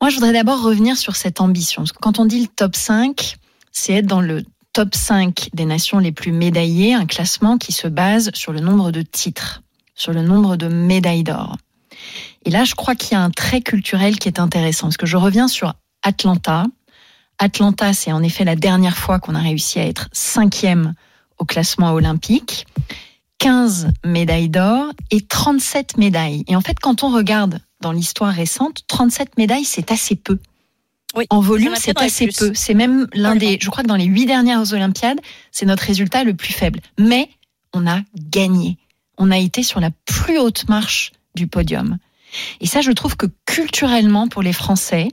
Moi, 0.00 0.10
je 0.10 0.16
voudrais 0.16 0.32
d'abord 0.32 0.62
revenir 0.62 0.96
sur 0.96 1.16
cette 1.16 1.40
ambition. 1.40 1.82
Parce 1.82 1.92
que 1.92 1.98
quand 1.98 2.18
on 2.18 2.26
dit 2.26 2.40
le 2.40 2.48
top 2.48 2.76
5, 2.76 3.36
c'est 3.72 3.94
être 3.94 4.06
dans 4.06 4.20
le 4.20 4.42
top 4.72 4.94
5 4.94 5.48
des 5.54 5.64
nations 5.64 5.98
les 5.98 6.12
plus 6.12 6.32
médaillées, 6.32 6.92
un 6.92 7.06
classement 7.06 7.56
qui 7.56 7.72
se 7.72 7.88
base 7.88 8.30
sur 8.34 8.52
le 8.52 8.60
nombre 8.60 8.90
de 8.90 9.00
titres, 9.00 9.62
sur 9.94 10.12
le 10.12 10.22
nombre 10.22 10.56
de 10.56 10.68
médailles 10.68 11.24
d'or. 11.24 11.56
Et 12.44 12.50
là, 12.50 12.64
je 12.64 12.74
crois 12.74 12.94
qu'il 12.94 13.12
y 13.12 13.14
a 13.14 13.22
un 13.22 13.30
trait 13.30 13.62
culturel 13.62 14.18
qui 14.18 14.28
est 14.28 14.38
intéressant. 14.38 14.88
Parce 14.88 14.98
que 14.98 15.06
je 15.06 15.16
reviens 15.16 15.48
sur 15.48 15.74
Atlanta. 16.02 16.64
Atlanta, 17.38 17.92
c'est 17.92 18.12
en 18.12 18.22
effet 18.22 18.44
la 18.44 18.56
dernière 18.56 18.96
fois 18.96 19.18
qu'on 19.18 19.34
a 19.34 19.40
réussi 19.40 19.78
à 19.78 19.86
être 19.86 20.08
cinquième 20.12 20.94
au 21.38 21.44
classement 21.44 21.92
olympique. 21.92 22.66
15 23.38 23.88
médailles 24.04 24.48
d'or 24.48 24.92
et 25.10 25.20
37 25.20 25.98
médailles. 25.98 26.44
Et 26.48 26.56
en 26.56 26.60
fait, 26.62 26.78
quand 26.80 27.02
on 27.02 27.14
regarde 27.14 27.60
dans 27.80 27.92
l'histoire 27.92 28.32
récente, 28.32 28.82
37 28.88 29.36
médailles, 29.36 29.64
c'est 29.64 29.92
assez 29.92 30.16
peu. 30.16 30.38
Oui, 31.14 31.26
En 31.30 31.40
volume, 31.40 31.74
c'est 31.76 31.98
assez 32.00 32.28
peu. 32.28 32.52
C'est 32.54 32.74
même 32.74 33.06
l'un 33.12 33.36
des, 33.36 33.58
je 33.60 33.70
crois 33.70 33.82
que 33.82 33.88
dans 33.88 33.96
les 33.96 34.04
huit 34.04 34.26
dernières 34.26 34.72
Olympiades, 34.72 35.20
c'est 35.50 35.66
notre 35.66 35.84
résultat 35.84 36.24
le 36.24 36.34
plus 36.34 36.52
faible. 36.52 36.80
Mais 36.98 37.28
on 37.72 37.86
a 37.86 38.00
gagné. 38.16 38.78
On 39.18 39.30
a 39.30 39.38
été 39.38 39.62
sur 39.62 39.80
la 39.80 39.90
plus 40.04 40.38
haute 40.38 40.68
marche 40.68 41.12
du 41.34 41.46
podium. 41.46 41.98
Et 42.60 42.66
ça, 42.66 42.80
je 42.80 42.90
trouve 42.92 43.16
que 43.16 43.26
culturellement, 43.46 44.28
pour 44.28 44.42
les 44.42 44.52
Français, 44.52 45.08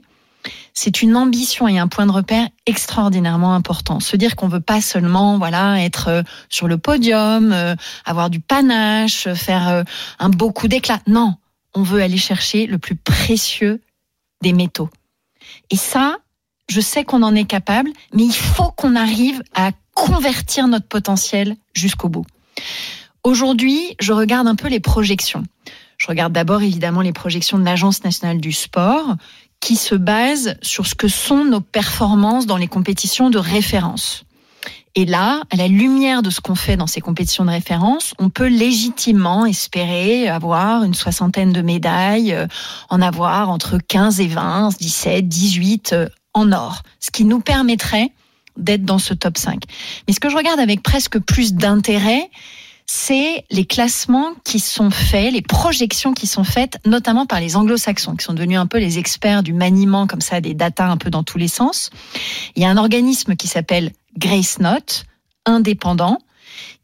c'est 0.72 1.02
une 1.02 1.16
ambition 1.16 1.68
et 1.68 1.78
un 1.78 1.88
point 1.88 2.06
de 2.06 2.12
repère 2.12 2.48
extraordinairement 2.66 3.54
important. 3.54 4.00
Se 4.00 4.16
dire 4.16 4.36
qu'on 4.36 4.48
veut 4.48 4.60
pas 4.60 4.80
seulement, 4.80 5.38
voilà, 5.38 5.82
être 5.82 6.08
euh, 6.08 6.22
sur 6.48 6.68
le 6.68 6.78
podium, 6.78 7.52
euh, 7.52 7.74
avoir 8.04 8.30
du 8.30 8.40
panache, 8.40 9.26
euh, 9.26 9.34
faire 9.34 9.84
un 10.18 10.28
beau 10.28 10.52
coup 10.52 10.68
d'éclat. 10.68 11.00
Non, 11.06 11.34
on 11.74 11.82
veut 11.82 12.02
aller 12.02 12.16
chercher 12.16 12.66
le 12.66 12.78
plus 12.78 12.96
précieux 12.96 13.80
des 14.42 14.52
métaux. 14.52 14.90
Et 15.70 15.76
ça, 15.76 16.18
je 16.68 16.80
sais 16.80 17.04
qu'on 17.04 17.22
en 17.22 17.34
est 17.34 17.44
capable, 17.44 17.90
mais 18.12 18.24
il 18.24 18.34
faut 18.34 18.70
qu'on 18.70 18.96
arrive 18.96 19.42
à 19.54 19.70
convertir 19.94 20.66
notre 20.66 20.88
potentiel 20.88 21.56
jusqu'au 21.74 22.08
bout. 22.08 22.26
Aujourd'hui, 23.22 23.96
je 24.00 24.12
regarde 24.12 24.46
un 24.48 24.56
peu 24.56 24.68
les 24.68 24.80
projections. 24.80 25.44
Je 25.98 26.08
regarde 26.08 26.32
d'abord 26.32 26.62
évidemment 26.62 27.00
les 27.00 27.12
projections 27.12 27.58
de 27.58 27.64
l'Agence 27.64 28.04
nationale 28.04 28.40
du 28.40 28.52
sport 28.52 29.16
qui 29.64 29.76
se 29.76 29.94
basent 29.94 30.58
sur 30.60 30.86
ce 30.86 30.94
que 30.94 31.08
sont 31.08 31.42
nos 31.46 31.62
performances 31.62 32.44
dans 32.44 32.58
les 32.58 32.68
compétitions 32.68 33.30
de 33.30 33.38
référence. 33.38 34.24
Et 34.94 35.06
là, 35.06 35.40
à 35.50 35.56
la 35.56 35.68
lumière 35.68 36.20
de 36.20 36.28
ce 36.28 36.42
qu'on 36.42 36.54
fait 36.54 36.76
dans 36.76 36.86
ces 36.86 37.00
compétitions 37.00 37.46
de 37.46 37.50
référence, 37.50 38.12
on 38.18 38.28
peut 38.28 38.46
légitimement 38.46 39.46
espérer 39.46 40.28
avoir 40.28 40.84
une 40.84 40.92
soixantaine 40.92 41.54
de 41.54 41.62
médailles, 41.62 42.34
euh, 42.34 42.46
en 42.90 43.00
avoir 43.00 43.48
entre 43.48 43.78
15 43.78 44.20
et 44.20 44.26
20, 44.26 44.76
17, 44.78 45.26
18 45.26 45.92
euh, 45.94 46.08
en 46.34 46.52
or, 46.52 46.82
ce 47.00 47.10
qui 47.10 47.24
nous 47.24 47.40
permettrait 47.40 48.10
d'être 48.58 48.84
dans 48.84 48.98
ce 48.98 49.14
top 49.14 49.38
5. 49.38 49.62
Mais 50.06 50.12
ce 50.12 50.20
que 50.20 50.28
je 50.28 50.36
regarde 50.36 50.60
avec 50.60 50.82
presque 50.82 51.18
plus 51.18 51.54
d'intérêt, 51.54 52.28
c'est 52.86 53.44
les 53.50 53.64
classements 53.64 54.34
qui 54.44 54.60
sont 54.60 54.90
faits, 54.90 55.32
les 55.32 55.42
projections 55.42 56.12
qui 56.12 56.26
sont 56.26 56.44
faites, 56.44 56.78
notamment 56.84 57.26
par 57.26 57.40
les 57.40 57.56
anglo-saxons, 57.56 58.16
qui 58.16 58.24
sont 58.24 58.34
devenus 58.34 58.58
un 58.58 58.66
peu 58.66 58.78
les 58.78 58.98
experts 58.98 59.42
du 59.42 59.52
maniement 59.52 60.06
comme 60.06 60.20
ça 60.20 60.40
des 60.40 60.54
datas 60.54 60.88
un 60.88 60.96
peu 60.96 61.10
dans 61.10 61.22
tous 61.22 61.38
les 61.38 61.48
sens. 61.48 61.90
Il 62.56 62.62
y 62.62 62.66
a 62.66 62.70
un 62.70 62.76
organisme 62.76 63.36
qui 63.36 63.48
s'appelle 63.48 63.92
Grace 64.18 64.58
Note, 64.58 65.04
indépendant, 65.46 66.18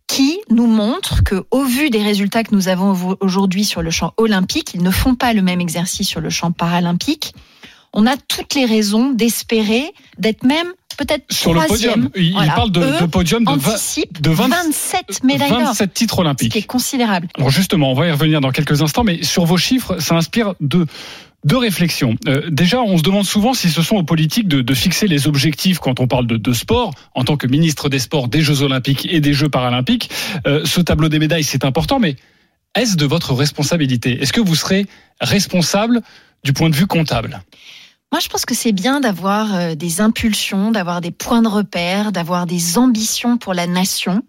qui 0.06 0.40
nous 0.50 0.66
montre 0.66 1.22
que, 1.22 1.44
au 1.50 1.62
vu 1.62 1.90
des 1.90 2.02
résultats 2.02 2.42
que 2.42 2.54
nous 2.54 2.68
avons 2.68 3.16
aujourd'hui 3.20 3.64
sur 3.64 3.80
le 3.82 3.90
champ 3.90 4.12
olympique, 4.16 4.74
ils 4.74 4.82
ne 4.82 4.90
font 4.90 5.14
pas 5.14 5.32
le 5.32 5.42
même 5.42 5.60
exercice 5.60 6.08
sur 6.08 6.20
le 6.20 6.30
champ 6.30 6.50
paralympique. 6.50 7.34
On 7.92 8.06
a 8.06 8.16
toutes 8.16 8.54
les 8.54 8.64
raisons 8.64 9.10
d'espérer 9.10 9.92
d'être 10.18 10.42
même 10.44 10.72
peut-être 11.04 11.24
sur 11.32 11.54
le 11.54 11.60
podium. 11.66 12.10
Il, 12.14 12.32
Voilà. 12.32 12.52
parle 12.52 12.70
de, 12.72 13.00
de 13.00 13.06
podium 13.06 13.42
de, 13.44 13.50
vingt- 13.50 13.70
anticipent 13.72 14.20
de 14.20 14.30
20 14.30 14.48
27 14.48 15.24
médailles 15.24 15.48
d'or, 15.50 15.60
27 15.60 15.94
titres 15.94 16.16
ce 16.16 16.20
olympiques. 16.20 16.52
qui 16.52 16.58
est 16.58 16.62
considérable. 16.62 17.28
Alors 17.38 17.50
justement, 17.50 17.90
on 17.90 17.94
va 17.94 18.06
y 18.06 18.10
revenir 18.10 18.40
dans 18.40 18.50
quelques 18.50 18.82
instants, 18.82 19.02
mais 19.04 19.22
sur 19.22 19.44
vos 19.46 19.56
chiffres, 19.56 19.98
ça 19.98 20.14
inspire 20.14 20.54
deux, 20.60 20.84
deux 21.44 21.56
réflexions. 21.56 22.16
Euh, 22.28 22.42
déjà, 22.50 22.82
on 22.82 22.98
se 22.98 23.02
demande 23.02 23.24
souvent 23.24 23.54
si 23.54 23.70
ce 23.70 23.80
sont 23.82 23.96
aux 23.96 24.02
politiques 24.04 24.46
de, 24.48 24.60
de 24.60 24.74
fixer 24.74 25.06
les 25.06 25.26
objectifs 25.26 25.78
quand 25.78 25.98
on 26.00 26.06
parle 26.06 26.26
de, 26.26 26.36
de 26.36 26.52
sport. 26.52 26.92
En 27.14 27.24
tant 27.24 27.36
que 27.38 27.46
ministre 27.46 27.88
des 27.88 27.98
Sports, 27.98 28.28
des 28.28 28.42
Jeux 28.42 28.60
Olympiques 28.62 29.08
et 29.10 29.20
des 29.20 29.32
Jeux 29.32 29.48
Paralympiques, 29.48 30.10
Euh, 30.46 30.62
ce 30.66 30.80
tableau 30.82 31.08
des 31.08 31.18
médailles, 31.18 31.44
c'est 31.44 31.64
important, 31.64 31.98
mais 31.98 32.16
est-ce 32.74 32.96
de 32.96 33.06
votre 33.06 33.32
responsabilité? 33.34 34.20
Est-ce 34.22 34.32
que 34.34 34.40
vous 34.40 34.54
serez 34.54 34.86
responsable 35.20 36.02
du 36.44 36.52
point 36.52 36.70
de 36.70 36.76
vue 36.76 36.86
comptable? 36.86 37.42
Moi, 38.12 38.20
je 38.20 38.28
pense 38.28 38.44
que 38.44 38.54
c'est 38.54 38.72
bien 38.72 39.00
d'avoir 39.00 39.54
euh, 39.54 39.74
des 39.76 40.00
impulsions, 40.00 40.72
d'avoir 40.72 41.00
des 41.00 41.12
points 41.12 41.42
de 41.42 41.48
repère, 41.48 42.10
d'avoir 42.10 42.46
des 42.46 42.76
ambitions 42.76 43.38
pour 43.38 43.54
la 43.54 43.68
nation. 43.68 44.22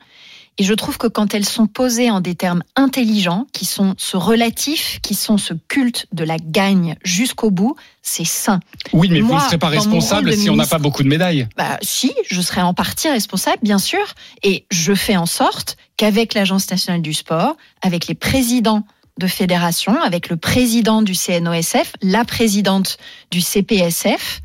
Et 0.60 0.64
je 0.64 0.74
trouve 0.76 1.00
que 1.00 1.08
quand 1.08 1.34
elles 1.34 1.46
sont 1.46 1.66
posées 1.66 2.12
en 2.12 2.22
des 2.22 2.36
termes 2.36 2.62
intelligents, 2.76 3.48
qui 3.54 3.66
sont 3.66 3.96
ce 3.98 4.18
relatif, 4.18 5.00
qui 5.02 5.16
sont 5.16 5.40
ce 5.40 5.56
culte 5.68 6.06
de 6.12 6.24
la 6.24 6.38
gagne 6.38 6.96
jusqu'au 7.04 7.50
bout, 7.50 7.76
c'est 8.04 8.26
sain. 8.26 8.60
Oui, 8.94 9.10
mais 9.10 9.22
vous 9.22 9.34
ne 9.34 9.40
serez 9.40 9.58
pas 9.58 9.70
responsable 9.70 10.32
si 10.34 10.52
on 10.52 10.56
n'a 10.56 10.68
pas 10.68 10.78
beaucoup 10.78 11.02
de 11.02 11.08
médailles. 11.08 11.48
Bah, 11.58 11.80
si, 11.82 12.14
je 12.30 12.42
serai 12.42 12.62
en 12.62 12.76
partie 12.76 13.10
responsable, 13.10 13.60
bien 13.64 13.80
sûr. 13.80 14.04
Et 14.44 14.66
je 14.70 14.94
fais 14.94 15.18
en 15.18 15.26
sorte 15.26 15.78
qu'avec 15.98 16.36
l'Agence 16.36 16.70
nationale 16.70 17.02
du 17.02 17.14
sport, 17.14 17.56
avec 17.82 18.06
les 18.06 18.16
présidents 18.16 18.86
de 19.18 19.28
fédération, 19.28 20.00
avec 20.02 20.30
le 20.30 20.38
président 20.38 21.02
du 21.02 21.14
CNOSF, 21.14 21.94
la 22.02 22.26
présidente 22.26 22.98
du 23.30 23.42
CPSF, 23.42 24.42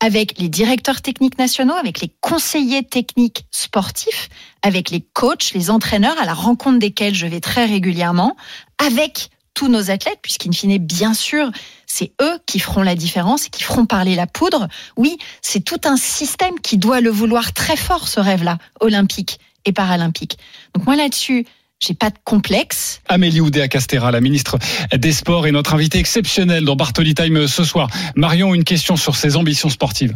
avec 0.00 0.38
les 0.38 0.48
directeurs 0.48 1.02
techniques 1.02 1.38
nationaux, 1.38 1.74
avec 1.74 2.00
les 2.00 2.12
conseillers 2.20 2.84
techniques 2.84 3.46
sportifs, 3.50 4.28
avec 4.62 4.90
les 4.90 5.00
coachs, 5.00 5.52
les 5.54 5.70
entraîneurs 5.70 6.20
à 6.20 6.24
la 6.24 6.34
rencontre 6.34 6.78
desquels 6.78 7.14
je 7.14 7.26
vais 7.26 7.40
très 7.40 7.64
régulièrement, 7.64 8.36
avec 8.78 9.30
tous 9.54 9.66
nos 9.66 9.90
athlètes, 9.90 10.20
puisqu'in 10.22 10.52
fine, 10.52 10.78
bien 10.78 11.14
sûr, 11.14 11.50
c'est 11.84 12.12
eux 12.22 12.38
qui 12.46 12.60
feront 12.60 12.82
la 12.82 12.94
différence 12.94 13.46
et 13.46 13.50
qui 13.50 13.64
feront 13.64 13.86
parler 13.86 14.14
la 14.14 14.28
poudre. 14.28 14.68
Oui, 14.96 15.18
c'est 15.42 15.64
tout 15.64 15.80
un 15.84 15.96
système 15.96 16.60
qui 16.60 16.78
doit 16.78 17.00
le 17.00 17.10
vouloir 17.10 17.52
très 17.52 17.76
fort, 17.76 18.06
ce 18.06 18.20
rêve-là, 18.20 18.58
olympique 18.78 19.40
et 19.64 19.72
paralympique. 19.72 20.38
Donc 20.74 20.86
moi 20.86 20.94
là-dessus, 20.94 21.44
j'ai 21.80 21.94
pas 21.94 22.10
de 22.10 22.18
complexe. 22.24 23.00
Amélie 23.08 23.40
Oudéa-Castera, 23.40 24.10
la 24.10 24.20
ministre 24.20 24.58
des 24.94 25.12
Sports, 25.12 25.46
est 25.46 25.52
notre 25.52 25.74
invitée 25.74 25.98
exceptionnelle 25.98 26.64
dans 26.64 26.76
Bartoli 26.76 27.14
Time 27.14 27.46
ce 27.46 27.64
soir. 27.64 27.88
Marion, 28.16 28.54
une 28.54 28.64
question 28.64 28.96
sur 28.96 29.16
ses 29.16 29.36
ambitions 29.36 29.70
sportives. 29.70 30.14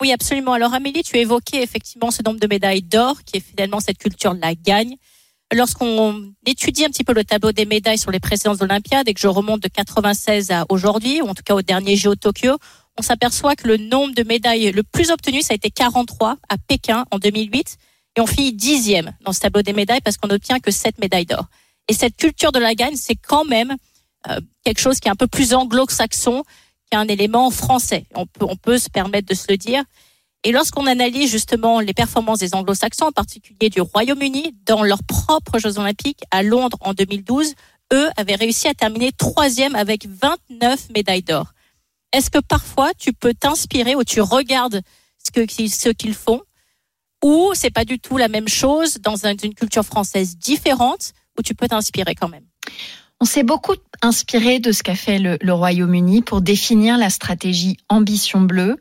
Oui, 0.00 0.12
absolument. 0.12 0.54
Alors 0.54 0.72
Amélie, 0.72 1.02
tu 1.02 1.18
évoquais 1.18 1.62
effectivement 1.62 2.10
ce 2.10 2.22
nombre 2.22 2.40
de 2.40 2.46
médailles 2.46 2.82
d'or, 2.82 3.22
qui 3.24 3.36
est 3.36 3.44
finalement 3.46 3.80
cette 3.80 3.98
culture 3.98 4.34
de 4.34 4.40
la 4.40 4.54
gagne. 4.54 4.96
Lorsqu'on 5.52 6.32
étudie 6.46 6.84
un 6.84 6.88
petit 6.88 7.04
peu 7.04 7.12
le 7.12 7.24
tableau 7.24 7.52
des 7.52 7.66
médailles 7.66 7.98
sur 7.98 8.10
les 8.10 8.20
précédentes 8.20 8.62
Olympiades 8.62 9.08
et 9.08 9.14
que 9.14 9.20
je 9.20 9.26
remonte 9.26 9.60
de 9.60 9.68
96 9.68 10.52
à 10.52 10.64
aujourd'hui, 10.68 11.20
ou 11.20 11.28
en 11.28 11.34
tout 11.34 11.42
cas 11.44 11.54
au 11.54 11.62
dernier 11.62 11.96
JO 11.96 12.14
Tokyo, 12.14 12.56
on 12.98 13.02
s'aperçoit 13.02 13.56
que 13.56 13.66
le 13.66 13.76
nombre 13.76 14.14
de 14.14 14.22
médailles 14.22 14.72
le 14.72 14.82
plus 14.82 15.10
obtenu, 15.10 15.42
ça 15.42 15.52
a 15.52 15.56
été 15.56 15.70
43 15.70 16.36
à 16.48 16.56
Pékin 16.56 17.04
en 17.10 17.18
2008, 17.18 17.76
et 18.20 18.22
on 18.22 18.26
finit 18.26 18.52
dixième 18.52 19.16
dans 19.22 19.32
ce 19.32 19.40
tableau 19.40 19.62
des 19.62 19.72
médailles 19.72 20.02
parce 20.02 20.18
qu'on 20.18 20.28
n'obtient 20.28 20.60
que 20.60 20.70
7 20.70 20.98
médailles 20.98 21.24
d'or. 21.24 21.46
Et 21.88 21.94
cette 21.94 22.16
culture 22.16 22.52
de 22.52 22.58
la 22.58 22.74
gagne, 22.74 22.96
c'est 22.96 23.16
quand 23.16 23.46
même 23.46 23.74
euh, 24.28 24.40
quelque 24.62 24.78
chose 24.78 25.00
qui 25.00 25.08
est 25.08 25.10
un 25.10 25.16
peu 25.16 25.26
plus 25.26 25.54
anglo-saxon 25.54 26.44
qu'un 26.90 27.08
élément 27.08 27.50
français. 27.50 28.04
On 28.14 28.26
peut, 28.26 28.44
on 28.46 28.56
peut 28.56 28.76
se 28.76 28.90
permettre 28.90 29.26
de 29.26 29.34
se 29.34 29.46
le 29.48 29.56
dire. 29.56 29.82
Et 30.44 30.52
lorsqu'on 30.52 30.86
analyse 30.86 31.30
justement 31.30 31.80
les 31.80 31.94
performances 31.94 32.40
des 32.40 32.54
anglo-saxons, 32.54 33.06
en 33.06 33.12
particulier 33.12 33.70
du 33.70 33.80
Royaume-Uni, 33.80 34.54
dans 34.66 34.82
leurs 34.82 35.02
propres 35.02 35.58
Jeux 35.58 35.78
olympiques 35.78 36.22
à 36.30 36.42
Londres 36.42 36.76
en 36.82 36.92
2012, 36.92 37.54
eux 37.94 38.10
avaient 38.18 38.34
réussi 38.34 38.68
à 38.68 38.74
terminer 38.74 39.12
troisième 39.12 39.74
avec 39.74 40.06
29 40.06 40.90
médailles 40.94 41.22
d'or. 41.22 41.52
Est-ce 42.12 42.28
que 42.28 42.38
parfois 42.38 42.92
tu 42.98 43.14
peux 43.14 43.32
t'inspirer 43.32 43.94
ou 43.94 44.04
tu 44.04 44.20
regardes 44.20 44.82
ce 45.24 45.30
que 45.30 45.50
ce 45.50 45.88
qu'ils 45.88 46.14
font 46.14 46.42
ou 47.22 47.52
c'est 47.54 47.70
pas 47.70 47.84
du 47.84 47.98
tout 47.98 48.16
la 48.16 48.28
même 48.28 48.48
chose 48.48 48.98
dans 49.00 49.26
un- 49.26 49.36
une 49.36 49.54
culture 49.54 49.84
française 49.84 50.36
différente 50.36 51.12
où 51.38 51.42
tu 51.42 51.54
peux 51.54 51.68
t'inspirer 51.68 52.14
quand 52.14 52.28
même? 52.28 52.44
On 53.20 53.26
s'est 53.26 53.42
beaucoup 53.42 53.74
inspiré 54.02 54.60
de 54.60 54.72
ce 54.72 54.82
qu'a 54.82 54.94
fait 54.94 55.18
le, 55.18 55.36
le 55.40 55.52
Royaume-Uni 55.52 56.22
pour 56.22 56.40
définir 56.40 56.96
la 56.96 57.10
stratégie 57.10 57.76
Ambition 57.88 58.40
Bleue 58.40 58.78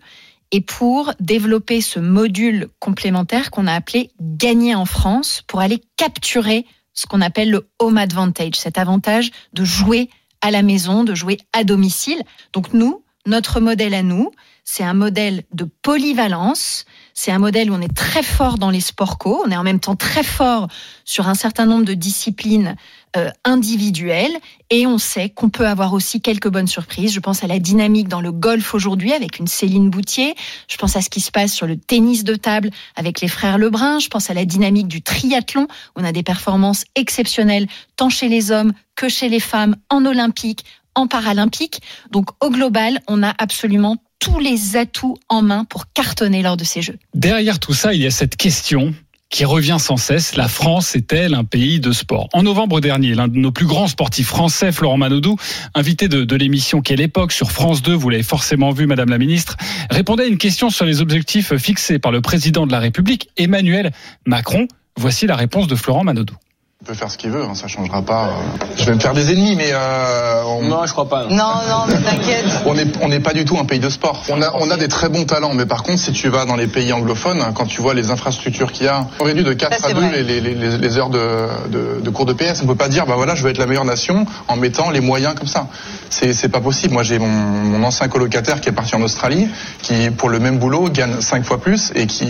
et 0.51 0.61
pour 0.61 1.13
développer 1.19 1.81
ce 1.81 1.99
module 1.99 2.69
complémentaire 2.79 3.51
qu'on 3.51 3.67
a 3.67 3.73
appelé 3.73 4.11
Gagner 4.21 4.75
en 4.75 4.85
France 4.85 5.43
pour 5.47 5.59
aller 5.59 5.81
capturer 5.97 6.65
ce 6.93 7.05
qu'on 7.05 7.21
appelle 7.21 7.51
le 7.51 7.69
home 7.79 7.97
advantage, 7.97 8.55
cet 8.55 8.77
avantage 8.77 9.31
de 9.53 9.63
jouer 9.65 10.09
à 10.41 10.51
la 10.51 10.63
maison, 10.63 11.03
de 11.03 11.13
jouer 11.13 11.37
à 11.53 11.63
domicile. 11.63 12.21
Donc 12.53 12.73
nous, 12.73 13.03
notre 13.25 13.59
modèle 13.59 13.93
à 13.93 14.03
nous, 14.03 14.31
c'est 14.63 14.83
un 14.83 14.93
modèle 14.93 15.43
de 15.53 15.65
polyvalence, 15.81 16.85
c'est 17.13 17.31
un 17.31 17.39
modèle 17.39 17.71
où 17.71 17.73
on 17.75 17.81
est 17.81 17.95
très 17.95 18.23
fort 18.23 18.57
dans 18.57 18.69
les 18.69 18.81
sports 18.81 19.17
co, 19.17 19.43
on 19.45 19.51
est 19.51 19.57
en 19.57 19.63
même 19.63 19.79
temps 19.79 19.95
très 19.95 20.23
fort 20.23 20.67
sur 21.05 21.27
un 21.27 21.35
certain 21.35 21.65
nombre 21.65 21.85
de 21.85 21.93
disciplines 21.93 22.75
euh, 23.17 23.29
individuelles. 23.43 24.37
Et 24.69 24.85
on 24.85 24.99
sait 24.99 25.29
qu'on 25.29 25.49
peut 25.49 25.67
avoir 25.67 25.93
aussi 25.93 26.21
quelques 26.21 26.47
bonnes 26.47 26.67
surprises. 26.67 27.11
Je 27.11 27.19
pense 27.19 27.43
à 27.43 27.47
la 27.47 27.57
dynamique 27.57 28.07
dans 28.07 28.21
le 28.21 28.31
golf 28.31 28.75
aujourd'hui 28.75 29.13
avec 29.13 29.39
une 29.39 29.47
Céline 29.47 29.89
Boutier, 29.89 30.35
je 30.67 30.77
pense 30.77 30.95
à 30.95 31.01
ce 31.01 31.09
qui 31.09 31.19
se 31.19 31.31
passe 31.31 31.51
sur 31.51 31.65
le 31.65 31.77
tennis 31.77 32.23
de 32.23 32.35
table 32.35 32.69
avec 32.95 33.21
les 33.21 33.27
frères 33.27 33.57
Lebrun, 33.57 33.99
je 33.99 34.09
pense 34.09 34.29
à 34.29 34.33
la 34.33 34.45
dynamique 34.45 34.87
du 34.87 35.01
triathlon. 35.01 35.67
On 35.95 36.03
a 36.03 36.11
des 36.11 36.23
performances 36.23 36.85
exceptionnelles 36.95 37.67
tant 37.95 38.09
chez 38.09 38.27
les 38.27 38.51
hommes 38.51 38.73
que 38.95 39.09
chez 39.09 39.29
les 39.29 39.39
femmes 39.39 39.75
en 39.89 40.05
olympique, 40.05 40.63
en 40.93 41.07
paralympique. 41.07 41.81
Donc 42.11 42.29
au 42.43 42.49
global, 42.49 43.01
on 43.07 43.23
a 43.23 43.33
absolument 43.37 43.97
tous 44.19 44.39
les 44.39 44.75
atouts 44.75 45.17
en 45.29 45.41
main 45.41 45.65
pour 45.65 45.91
cartonner 45.93 46.41
lors 46.41 46.57
de 46.57 46.63
ces 46.63 46.81
Jeux. 46.81 46.97
Derrière 47.13 47.59
tout 47.59 47.73
ça, 47.73 47.93
il 47.93 48.01
y 48.01 48.05
a 48.05 48.11
cette 48.11 48.35
question 48.35 48.93
qui 49.29 49.45
revient 49.45 49.77
sans 49.79 49.97
cesse. 49.97 50.35
La 50.35 50.47
France 50.47 50.95
est-elle 50.95 51.35
un 51.35 51.43
pays 51.43 51.79
de 51.79 51.91
sport? 51.91 52.29
En 52.33 52.43
novembre 52.43 52.81
dernier, 52.81 53.13
l'un 53.13 53.27
de 53.27 53.37
nos 53.37 53.51
plus 53.51 53.67
grands 53.67 53.87
sportifs 53.87 54.27
français, 54.27 54.71
Florent 54.71 54.97
Manodou, 54.97 55.37
invité 55.75 56.07
de, 56.07 56.35
l'émission 56.35 56.81
Quelle 56.81 56.99
époque? 56.99 57.31
Sur 57.31 57.51
France 57.51 57.81
2, 57.81 57.93
vous 57.93 58.09
l'avez 58.09 58.23
forcément 58.23 58.71
vu, 58.71 58.87
Madame 58.87 59.09
la 59.09 59.19
Ministre, 59.19 59.55
répondait 59.91 60.23
à 60.23 60.27
une 60.27 60.39
question 60.39 60.69
sur 60.69 60.85
les 60.85 61.01
objectifs 61.01 61.55
fixés 61.57 61.99
par 61.99 62.11
le 62.11 62.21
président 62.21 62.65
de 62.65 62.71
la 62.71 62.79
République, 62.79 63.29
Emmanuel 63.37 63.91
Macron. 64.25 64.67
Voici 64.97 65.27
la 65.27 65.35
réponse 65.35 65.67
de 65.67 65.75
Florent 65.75 66.03
Manodou. 66.03 66.35
Il 66.81 66.87
peut 66.87 66.93
faire 66.93 67.11
ce 67.11 67.17
qu'il 67.17 67.29
veut, 67.29 67.43
hein, 67.43 67.55
ça 67.55 67.67
changera 67.67 68.01
pas. 68.01 68.27
euh. 68.27 68.65
Je 68.77 68.85
vais 68.85 68.95
me 68.95 69.01
faire 69.01 69.13
des 69.13 69.33
ennemis, 69.33 69.53
mais 69.57 69.71
euh, 69.73 70.43
on... 70.47 70.61
Non, 70.63 70.85
je 70.85 70.93
crois 70.93 71.09
pas. 71.09 71.25
non. 71.25 71.35
Non, 71.35 71.45
non, 71.67 71.83
mais 71.89 71.99
t'inquiète. 72.01 72.45
On 72.65 72.73
n'est 72.73 72.85
on 73.01 73.21
pas 73.21 73.33
du 73.33 73.43
tout 73.43 73.57
un 73.59 73.65
pays 73.65 73.79
de 73.79 73.89
sport. 73.89 74.23
On 74.29 74.41
a, 74.41 74.49
on 74.57 74.71
a 74.71 74.77
des 74.77 74.87
très 74.87 75.09
bons 75.09 75.25
talents, 75.25 75.53
mais 75.53 75.65
par 75.65 75.83
contre, 75.83 75.99
si 75.99 76.13
tu 76.13 76.29
vas 76.29 76.45
dans 76.45 76.55
les 76.55 76.67
pays 76.67 76.93
anglophones, 76.93 77.43
quand 77.53 77.65
tu 77.65 77.81
vois 77.81 77.93
les 77.93 78.11
infrastructures 78.11 78.71
qu'il 78.71 78.85
y 78.85 78.87
a, 78.87 79.05
on 79.19 79.25
réduit 79.25 79.43
de 79.43 79.51
4 79.51 79.77
Ça, 79.77 79.85
à 79.87 79.89
c'est 79.89 79.93
2 79.93 79.99
vrai. 79.99 80.23
les, 80.23 80.39
les, 80.39 80.55
les, 80.55 80.77
les 80.77 80.97
heures 80.97 81.09
de, 81.09 81.47
de, 81.67 81.99
de 82.01 82.09
cours 82.11 82.25
de 82.25 82.31
PS. 82.31 82.61
On 82.63 82.65
peut 82.65 82.75
pas 82.75 82.87
dire, 82.87 83.05
bah 83.05 83.15
voilà, 83.17 83.35
je 83.35 83.43
veux 83.43 83.49
être 83.49 83.57
la 83.57 83.65
meilleure 83.65 83.83
nation 83.83 84.25
en 84.47 84.55
mettant 84.55 84.89
les 84.89 85.01
moyens 85.01 85.35
comme 85.35 85.47
ça. 85.49 85.67
C'est 86.09 86.33
c'est 86.33 86.47
pas 86.49 86.61
possible. 86.61 86.93
Moi, 86.93 87.03
j'ai 87.03 87.19
mon, 87.19 87.27
mon 87.27 87.83
ancien 87.85 88.07
colocataire 88.07 88.61
qui 88.61 88.69
est 88.69 88.73
parti 88.73 88.95
en 88.95 89.01
Australie, 89.01 89.49
qui 89.81 90.11
pour 90.11 90.29
le 90.29 90.39
même 90.39 90.59
boulot 90.59 90.87
gagne 90.89 91.19
5 91.19 91.43
fois 91.43 91.59
plus 91.59 91.91
et 91.95 92.07
qui, 92.07 92.25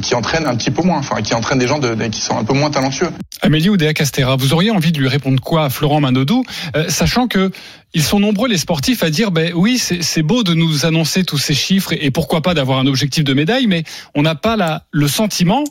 qui 0.00 0.14
entraîne 0.14 0.46
un 0.46 0.54
petit 0.56 0.70
peu 0.70 0.80
moins, 0.82 1.00
enfin, 1.00 1.20
qui 1.20 1.34
entraîne 1.34 1.58
des 1.58 1.68
gens 1.68 1.78
de, 1.78 1.94
qui 2.06 2.22
sont 2.22 2.38
un 2.38 2.44
peu 2.44 2.54
moins 2.54 2.70
talentueux. 2.70 3.10
Amélie 3.42 3.68
Castera, 3.92 4.36
vous 4.36 4.52
auriez 4.52 4.70
envie 4.70 4.92
de 4.92 4.98
lui 4.98 5.08
répondre 5.08 5.40
quoi 5.40 5.64
à 5.64 5.70
Florent 5.70 6.00
Manodou, 6.00 6.44
euh, 6.76 6.88
sachant 6.88 7.28
que 7.28 7.50
ils 7.92 8.02
sont 8.02 8.20
nombreux 8.20 8.48
les 8.48 8.58
sportifs 8.58 9.02
à 9.02 9.10
dire 9.10 9.30
ben 9.30 9.52
oui 9.54 9.78
c'est 9.78 10.22
beau 10.22 10.42
de 10.42 10.54
nous 10.54 10.86
annoncer 10.86 11.24
tous 11.24 11.38
ces 11.38 11.54
chiffres 11.54 11.92
et, 11.92 12.10
pourquoi 12.10 12.40
pas 12.40 12.54
d'avoir 12.54 12.78
un 12.78 12.86
objectif 12.86 13.24
de 13.24 13.34
médaille, 13.34 13.66
mais 13.66 13.84
on 14.14 14.22
n'a 14.22 14.34
pas 14.34 14.82
le 14.90 15.08
sentiment 15.08 15.64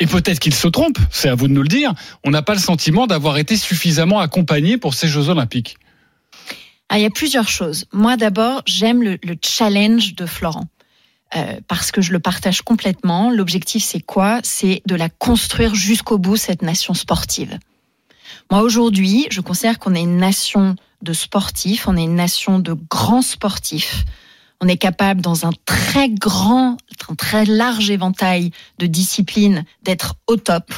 et 0.00 0.06
peut-être 0.06 0.38
qu'il 0.40 0.54
se 0.54 0.68
trompe, 0.68 0.98
c'est 1.10 1.28
à 1.28 1.34
vous 1.34 1.48
de 1.48 1.52
nous 1.52 1.62
le 1.62 1.68
dire, 1.68 1.94
on 2.24 2.30
n'a 2.30 2.42
pas 2.42 2.54
le 2.54 2.60
sentiment 2.60 3.06
d'avoir 3.06 3.38
été 3.38 3.56
suffisamment 3.56 4.20
accompagné 4.20 4.78
pour 4.78 4.94
ces 4.94 5.08
Jeux 5.08 5.28
Olympiques. 5.28 5.76
Ah, 6.88 6.98
il 6.98 7.02
y 7.02 7.06
a 7.06 7.10
plusieurs 7.10 7.48
choses. 7.48 7.86
Moi, 7.92 8.16
d'abord, 8.16 8.62
j'aime 8.66 9.02
le 9.02 9.36
challenge 9.42 10.14
de 10.14 10.26
Florent. 10.26 10.66
Euh, 11.36 11.60
parce 11.66 11.90
que 11.90 12.00
je 12.00 12.12
le 12.12 12.20
partage 12.20 12.62
complètement. 12.62 13.30
L'objectif, 13.30 13.82
c'est 13.82 14.00
quoi? 14.00 14.40
C'est 14.44 14.82
de 14.86 14.94
la 14.94 15.08
construire 15.08 15.74
jusqu'au 15.74 16.18
bout, 16.18 16.36
cette 16.36 16.62
nation 16.62 16.94
sportive. 16.94 17.58
Moi, 18.50 18.60
aujourd'hui, 18.60 19.26
je 19.30 19.40
considère 19.40 19.78
qu'on 19.78 19.94
est 19.94 20.02
une 20.02 20.18
nation 20.18 20.76
de 21.02 21.12
sportifs, 21.12 21.88
on 21.88 21.96
est 21.96 22.04
une 22.04 22.14
nation 22.14 22.58
de 22.58 22.72
grands 22.72 23.22
sportifs. 23.22 24.04
On 24.60 24.68
est 24.68 24.76
capable, 24.76 25.20
dans 25.20 25.44
un 25.44 25.50
très 25.66 26.08
grand, 26.08 26.76
un 27.08 27.14
très 27.14 27.44
large 27.44 27.90
éventail 27.90 28.50
de 28.78 28.86
disciplines, 28.86 29.64
d'être 29.82 30.14
au 30.26 30.36
top. 30.36 30.72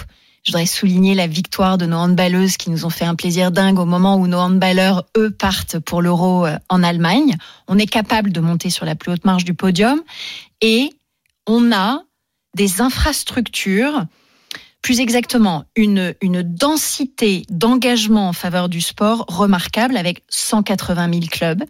Je 0.46 0.52
voudrais 0.52 0.66
souligner 0.66 1.16
la 1.16 1.26
victoire 1.26 1.76
de 1.76 1.86
nos 1.86 1.96
handballeuses 1.96 2.56
qui 2.56 2.70
nous 2.70 2.84
ont 2.84 2.90
fait 2.90 3.04
un 3.04 3.16
plaisir 3.16 3.50
dingue 3.50 3.80
au 3.80 3.84
moment 3.84 4.14
où 4.14 4.28
nos 4.28 4.38
handballeurs, 4.38 5.04
eux, 5.16 5.32
partent 5.32 5.80
pour 5.80 6.02
l'Euro 6.02 6.46
euh, 6.46 6.56
en 6.68 6.84
Allemagne. 6.84 7.34
On 7.66 7.78
est 7.78 7.86
capable 7.86 8.30
de 8.30 8.38
monter 8.38 8.70
sur 8.70 8.84
la 8.84 8.94
plus 8.94 9.10
haute 9.10 9.24
marge 9.24 9.44
du 9.44 9.54
podium 9.54 10.00
et 10.60 10.90
on 11.48 11.72
a 11.72 12.00
des 12.54 12.80
infrastructures, 12.80 14.04
plus 14.82 15.00
exactement 15.00 15.64
une, 15.74 16.14
une 16.22 16.42
densité 16.42 17.42
d'engagement 17.50 18.28
en 18.28 18.32
faveur 18.32 18.68
du 18.68 18.80
sport 18.80 19.24
remarquable 19.26 19.96
avec 19.96 20.22
180 20.28 21.12
000 21.12 21.26
clubs, 21.28 21.64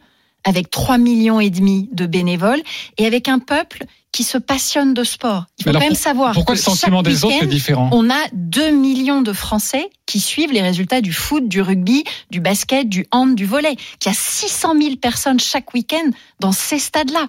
avec 0.45 0.71
3 0.71 0.99
millions 0.99 1.40
et 1.40 1.50
demi 1.50 1.88
de 1.93 2.07
bénévoles 2.07 2.62
et 2.99 3.07
avec 3.07 3.28
un 3.28 3.38
peuple 3.38 3.85
qui 4.12 4.23
se 4.25 4.38
passionne 4.38 4.95
de 4.95 5.05
sport. 5.05 5.45
Il 5.59 5.64
faut 5.64 5.71
alors, 5.71 5.83
quand 5.83 5.88
même 5.88 5.95
savoir 5.97 6.33
Pourquoi 6.33 6.55
que 6.55 6.61
le 6.61 6.64
sentiment 6.64 7.02
des 7.02 7.25
autres 7.25 7.43
est 7.43 7.47
différent? 7.47 7.90
on 7.93 8.09
a 8.09 8.25
2 8.33 8.71
millions 8.71 9.21
de 9.21 9.33
Français 9.33 9.90
qui 10.07 10.21
suivent 10.21 10.52
les 10.52 10.62
résultats 10.62 11.00
du 11.02 11.12
foot, 11.12 11.47
du 11.49 11.61
rugby, 11.61 12.05
du 12.31 12.40
basket, 12.40 12.88
du 12.88 13.07
hand, 13.11 13.35
du 13.35 13.45
volley. 13.45 13.76
Qu'il 13.99 14.11
y 14.11 14.14
a 14.14 14.19
600 14.19 14.75
000 14.81 14.97
personnes 14.97 15.38
chaque 15.40 15.75
week-end 15.75 16.11
dans 16.40 16.52
ces 16.52 16.78
stades-là. 16.78 17.28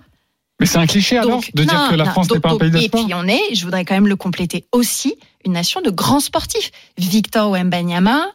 Mais 0.59 0.65
c'est 0.65 0.77
un 0.77 0.87
cliché 0.87 1.17
alors 1.17 1.31
Donc, 1.31 1.51
de 1.53 1.63
dire 1.63 1.87
que 1.89 1.95
la 1.95 2.05
non, 2.05 2.11
France 2.11 2.29
n'est 2.29 2.35
donc- 2.35 2.43
pas 2.43 2.51
un 2.51 2.57
pays 2.57 2.71
de 2.71 2.77
Et 2.77 2.87
sport 2.87 3.03
puis 3.05 3.13
on 3.13 3.27
est, 3.27 3.53
je 3.53 3.63
voudrais 3.65 3.83
quand 3.83 3.93
même 3.95 4.07
le 4.07 4.15
compléter 4.15 4.65
aussi, 4.71 5.15
une 5.45 5.51
nation 5.53 5.81
de 5.81 5.89
grands 5.89 6.19
sportifs. 6.21 6.71
Victor 6.97 7.51
Wembanyama, 7.51 8.25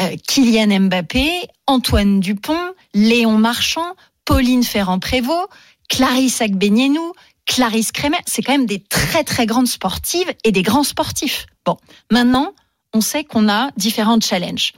euh, 0.00 0.16
Kylian 0.26 0.80
Mbappé, 0.80 1.30
Antoine 1.66 2.18
Dupont, 2.20 2.72
Léon 2.94 3.38
Marchand, 3.38 3.94
Pauline 4.24 4.64
Ferrand-Prévot, 4.64 5.48
Clarisse 5.88 6.40
Agbenienou, 6.40 7.12
Clarisse 7.46 7.92
Kremer. 7.92 8.18
C'est 8.26 8.42
quand 8.42 8.52
même 8.52 8.66
des 8.66 8.80
très 8.80 9.24
très 9.24 9.46
grandes 9.46 9.66
sportives 9.66 10.32
et 10.44 10.52
des 10.52 10.62
grands 10.62 10.84
sportifs. 10.84 11.46
Bon, 11.64 11.76
maintenant, 12.10 12.54
on 12.94 13.00
sait 13.00 13.24
qu'on 13.24 13.48
a 13.48 13.70
différents 13.76 14.20
challenges. 14.20 14.72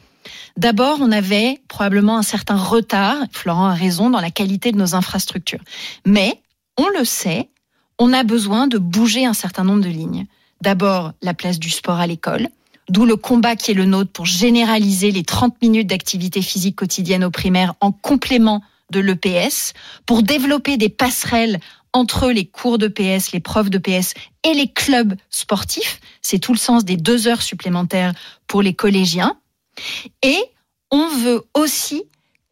D'abord, 0.56 0.98
on 1.00 1.12
avait 1.12 1.60
probablement 1.68 2.16
un 2.16 2.22
certain 2.22 2.56
retard, 2.56 3.16
Florent 3.32 3.66
a 3.66 3.74
raison, 3.74 4.10
dans 4.10 4.20
la 4.20 4.30
qualité 4.30 4.72
de 4.72 4.78
nos 4.78 4.94
infrastructures. 4.94 5.60
Mais, 6.06 6.40
on 6.78 6.88
le 6.88 7.04
sait, 7.04 7.50
on 7.98 8.12
a 8.12 8.22
besoin 8.24 8.66
de 8.66 8.78
bouger 8.78 9.26
un 9.26 9.34
certain 9.34 9.64
nombre 9.64 9.82
de 9.82 9.88
lignes. 9.88 10.26
D'abord, 10.60 11.12
la 11.22 11.34
place 11.34 11.58
du 11.58 11.70
sport 11.70 11.98
à 11.98 12.06
l'école, 12.06 12.48
d'où 12.88 13.04
le 13.04 13.16
combat 13.16 13.56
qui 13.56 13.70
est 13.70 13.74
le 13.74 13.84
nôtre 13.84 14.12
pour 14.12 14.26
généraliser 14.26 15.10
les 15.10 15.24
30 15.24 15.60
minutes 15.60 15.88
d'activité 15.88 16.40
physique 16.42 16.76
quotidienne 16.76 17.24
au 17.24 17.30
primaire 17.30 17.74
en 17.80 17.92
complément 17.92 18.62
de 18.90 19.00
l'EPS, 19.00 19.72
pour 20.06 20.22
développer 20.22 20.76
des 20.76 20.88
passerelles 20.88 21.60
entre 21.92 22.30
les 22.30 22.44
cours 22.44 22.78
de 22.78 22.88
PS, 22.88 23.32
les 23.32 23.40
profs 23.40 23.70
de 23.70 23.78
PS 23.78 24.14
et 24.42 24.52
les 24.52 24.68
clubs 24.68 25.14
sportifs. 25.30 26.00
C'est 26.22 26.38
tout 26.38 26.52
le 26.52 26.58
sens 26.58 26.84
des 26.84 26.96
deux 26.96 27.28
heures 27.28 27.42
supplémentaires 27.42 28.12
pour 28.46 28.62
les 28.62 28.74
collégiens. 28.74 29.38
Et 30.22 30.38
on 30.90 31.08
veut 31.08 31.44
aussi 31.54 32.04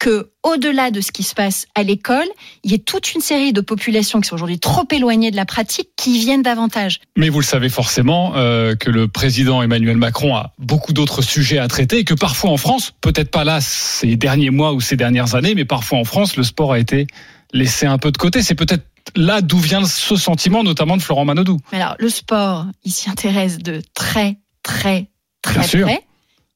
que, 0.02 0.32
au-delà 0.42 0.90
de 0.90 1.00
ce 1.00 1.12
qui 1.12 1.22
se 1.22 1.32
passe 1.32 1.68
à 1.76 1.84
l'école, 1.84 2.26
il 2.64 2.72
y 2.72 2.74
ait 2.74 2.78
toute 2.78 3.14
une 3.14 3.20
série 3.20 3.52
de 3.52 3.60
populations 3.60 4.20
qui 4.20 4.28
sont 4.28 4.34
aujourd'hui 4.34 4.58
trop 4.58 4.82
éloignées 4.90 5.30
de 5.30 5.36
la 5.36 5.44
pratique 5.44 5.90
qui 5.96 6.18
viennent 6.18 6.42
davantage. 6.42 6.98
Mais 7.16 7.28
vous 7.28 7.38
le 7.38 7.44
savez 7.44 7.68
forcément 7.68 8.32
euh, 8.34 8.74
que 8.74 8.90
le 8.90 9.06
président 9.06 9.62
Emmanuel 9.62 9.96
Macron 9.96 10.34
a 10.34 10.54
beaucoup 10.58 10.92
d'autres 10.92 11.22
sujets 11.22 11.58
à 11.58 11.68
traiter 11.68 11.98
et 11.98 12.04
que 12.04 12.14
parfois 12.14 12.50
en 12.50 12.56
France, 12.56 12.92
peut-être 13.00 13.30
pas 13.30 13.44
là 13.44 13.60
ces 13.60 14.16
derniers 14.16 14.50
mois 14.50 14.72
ou 14.72 14.80
ces 14.80 14.96
dernières 14.96 15.36
années, 15.36 15.54
mais 15.54 15.64
parfois 15.64 16.00
en 16.00 16.04
France, 16.04 16.36
le 16.36 16.42
sport 16.42 16.72
a 16.72 16.80
été 16.80 17.06
laissé 17.52 17.86
un 17.86 17.98
peu 17.98 18.10
de 18.10 18.18
côté. 18.18 18.42
C'est 18.42 18.56
peut-être 18.56 18.84
là 19.14 19.40
d'où 19.40 19.58
vient 19.58 19.84
ce 19.84 20.16
sentiment, 20.16 20.64
notamment 20.64 20.96
de 20.96 21.02
Florent 21.02 21.26
Manodou. 21.26 21.60
Alors, 21.70 21.94
le 22.00 22.08
sport, 22.08 22.66
il 22.82 22.90
s'y 22.90 23.08
intéresse 23.08 23.58
de 23.58 23.80
très, 23.94 24.38
très, 24.64 25.10
très 25.42 25.60
Bien 25.60 25.62
sûr. 25.62 25.86
près. 25.86 26.02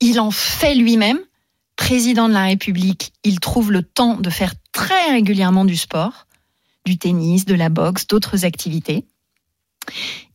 Il 0.01 0.19
en 0.19 0.33
fait 0.33 0.75
lui-même. 0.75 1.19
Président 1.77 2.29
de 2.29 2.35
la 2.35 2.45
République, 2.45 3.13
il 3.23 3.39
trouve 3.41 3.71
le 3.71 3.83
temps 3.83 4.17
de 4.17 4.31
faire 4.31 4.55
très 4.73 5.11
régulièrement 5.11 5.65
du 5.65 5.77
sport, 5.77 6.27
du 6.85 6.99
tennis, 6.99 7.45
de 7.45 7.55
la 7.55 7.69
boxe, 7.69 8.07
d'autres 8.07 8.45
activités. 8.45 9.05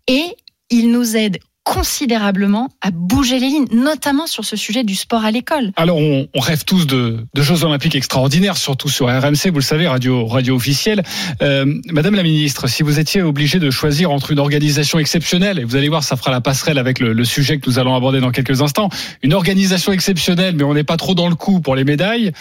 Et 0.08 0.36
il 0.70 0.92
nous 0.92 1.18
aide 1.18 1.40
considérablement 1.64 2.70
à 2.82 2.90
bouger 2.92 3.40
les 3.40 3.48
lignes, 3.48 3.68
notamment 3.72 4.28
sur 4.28 4.46
ce 4.46 4.56
sujet 4.56 4.84
du 4.84 4.96
sport 4.96 5.24
à 5.24 5.32
l'école. 5.32 5.72
Alors 5.76 5.98
on, 5.98 6.28
on 6.34 6.40
rêve 6.40 6.64
tous 6.66 6.88
de, 6.88 7.26
de 7.34 7.42
Jeux 7.42 7.64
Olympiques 7.64 7.96
extraordinaires, 7.96 8.58
surtout 8.58 8.90
sur 8.90 9.08
RMC, 9.08 9.50
vous 9.52 9.60
le 9.60 9.62
savez, 9.62 9.88
radio 9.88 10.26
radio 10.26 10.56
officielle. 10.56 11.04
Euh, 11.42 11.66
Madame 11.92 12.16
la 12.16 12.24
ministre, 12.24 12.68
si 12.68 12.84
vous 12.84 13.00
étiez 13.00 13.22
obligée 13.22 13.60
de 13.60 13.70
choisir 13.70 14.12
entre 14.12 14.32
une 14.32 14.40
organisation 14.40 15.00
exceptionnelle, 15.00 15.60
et 15.60 15.64
vous 15.64 15.76
allez 15.76 15.90
voir, 15.90 16.04
ça 16.04 16.16
fera 16.16 16.32
la 16.32 16.42
passerelle 16.42 16.78
avec 16.78 17.00
le, 17.00 17.14
le 17.14 17.26
sujet 17.26 17.60
que 17.60 17.70
nous 17.70 17.80
allons 17.80 17.96
aborder 17.96 18.20
dans 18.20 18.32
quelques 18.32 18.62
instants, 18.62 18.90
une 19.22 19.34
organisation 19.34 19.92
exceptionnelle, 19.92 20.56
mais 20.56 20.64
on 20.64 20.74
n'est 20.74 20.84
pas 20.84 20.98
trop 20.98 21.14
dans 21.14 21.30
le 21.30 21.36
coup 21.36 21.62
pour 21.62 21.76
les 21.76 21.84
médailles, 21.84 22.32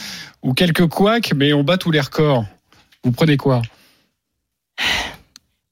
ou 0.43 0.55
quelques 0.55 0.87
couacs, 0.87 1.33
mais 1.37 1.53
on 1.53 1.63
bat 1.63 1.77
tous 1.77 1.91
les 1.91 2.01
records. 2.01 2.45
Vous 3.05 3.13
prenez 3.13 3.37
quoi? 3.37 3.63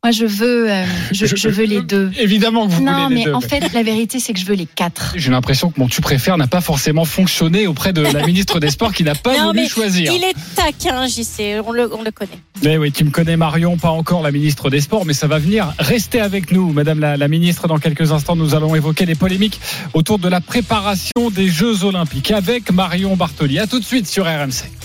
Moi, 0.08 0.12
je 0.12 0.24
veux, 0.24 0.70
euh, 0.72 0.84
je, 1.12 1.26
je 1.26 1.48
veux 1.50 1.64
les 1.66 1.82
deux. 1.82 2.10
Évidemment 2.18 2.66
que 2.66 2.72
vous 2.72 2.82
Non, 2.82 3.04
voulez 3.04 3.08
les 3.10 3.14
mais 3.14 3.24
deux. 3.26 3.34
en 3.34 3.42
fait, 3.42 3.74
la 3.74 3.82
vérité, 3.82 4.18
c'est 4.20 4.32
que 4.32 4.38
je 4.40 4.46
veux 4.46 4.54
les 4.54 4.64
quatre. 4.64 5.12
J'ai 5.16 5.30
l'impression 5.30 5.70
que 5.70 5.78
mon 5.78 5.86
tu 5.86 6.00
préfères 6.00 6.38
n'a 6.38 6.46
pas 6.46 6.62
forcément 6.62 7.04
fonctionné 7.04 7.66
auprès 7.66 7.92
de 7.92 8.00
la 8.00 8.24
ministre 8.24 8.58
des 8.58 8.70
Sports 8.70 8.94
qui 8.94 9.04
n'a 9.04 9.14
pas 9.14 9.36
Non, 9.36 9.46
voulu 9.48 9.60
mais 9.60 9.68
choisir. 9.68 10.10
Il 10.10 10.24
est 10.24 10.32
taquin, 10.56 11.06
JC, 11.06 11.60
on 11.62 11.72
le, 11.72 11.94
on 11.94 12.02
le 12.02 12.10
connaît. 12.10 12.38
Mais 12.62 12.78
oui, 12.78 12.90
tu 12.90 13.04
me 13.04 13.10
connais 13.10 13.36
Marion, 13.36 13.76
pas 13.76 13.90
encore 13.90 14.22
la 14.22 14.30
ministre 14.30 14.70
des 14.70 14.80
Sports, 14.80 15.04
mais 15.04 15.12
ça 15.12 15.26
va 15.26 15.38
venir. 15.38 15.74
Restez 15.78 16.22
avec 16.22 16.52
nous, 16.52 16.72
Madame 16.72 17.00
la, 17.00 17.18
la 17.18 17.28
ministre. 17.28 17.68
Dans 17.68 17.76
quelques 17.78 18.10
instants, 18.10 18.34
nous 18.34 18.54
allons 18.54 18.74
évoquer 18.74 19.04
les 19.04 19.14
polémiques 19.14 19.60
autour 19.92 20.18
de 20.18 20.28
la 20.30 20.40
préparation 20.40 21.28
des 21.30 21.48
Jeux 21.48 21.84
Olympiques 21.84 22.30
avec 22.30 22.70
Marion 22.72 23.14
Bartoli. 23.14 23.58
À 23.58 23.66
tout 23.66 23.78
de 23.78 23.84
suite 23.84 24.06
sur 24.06 24.24
RMC. 24.24 24.70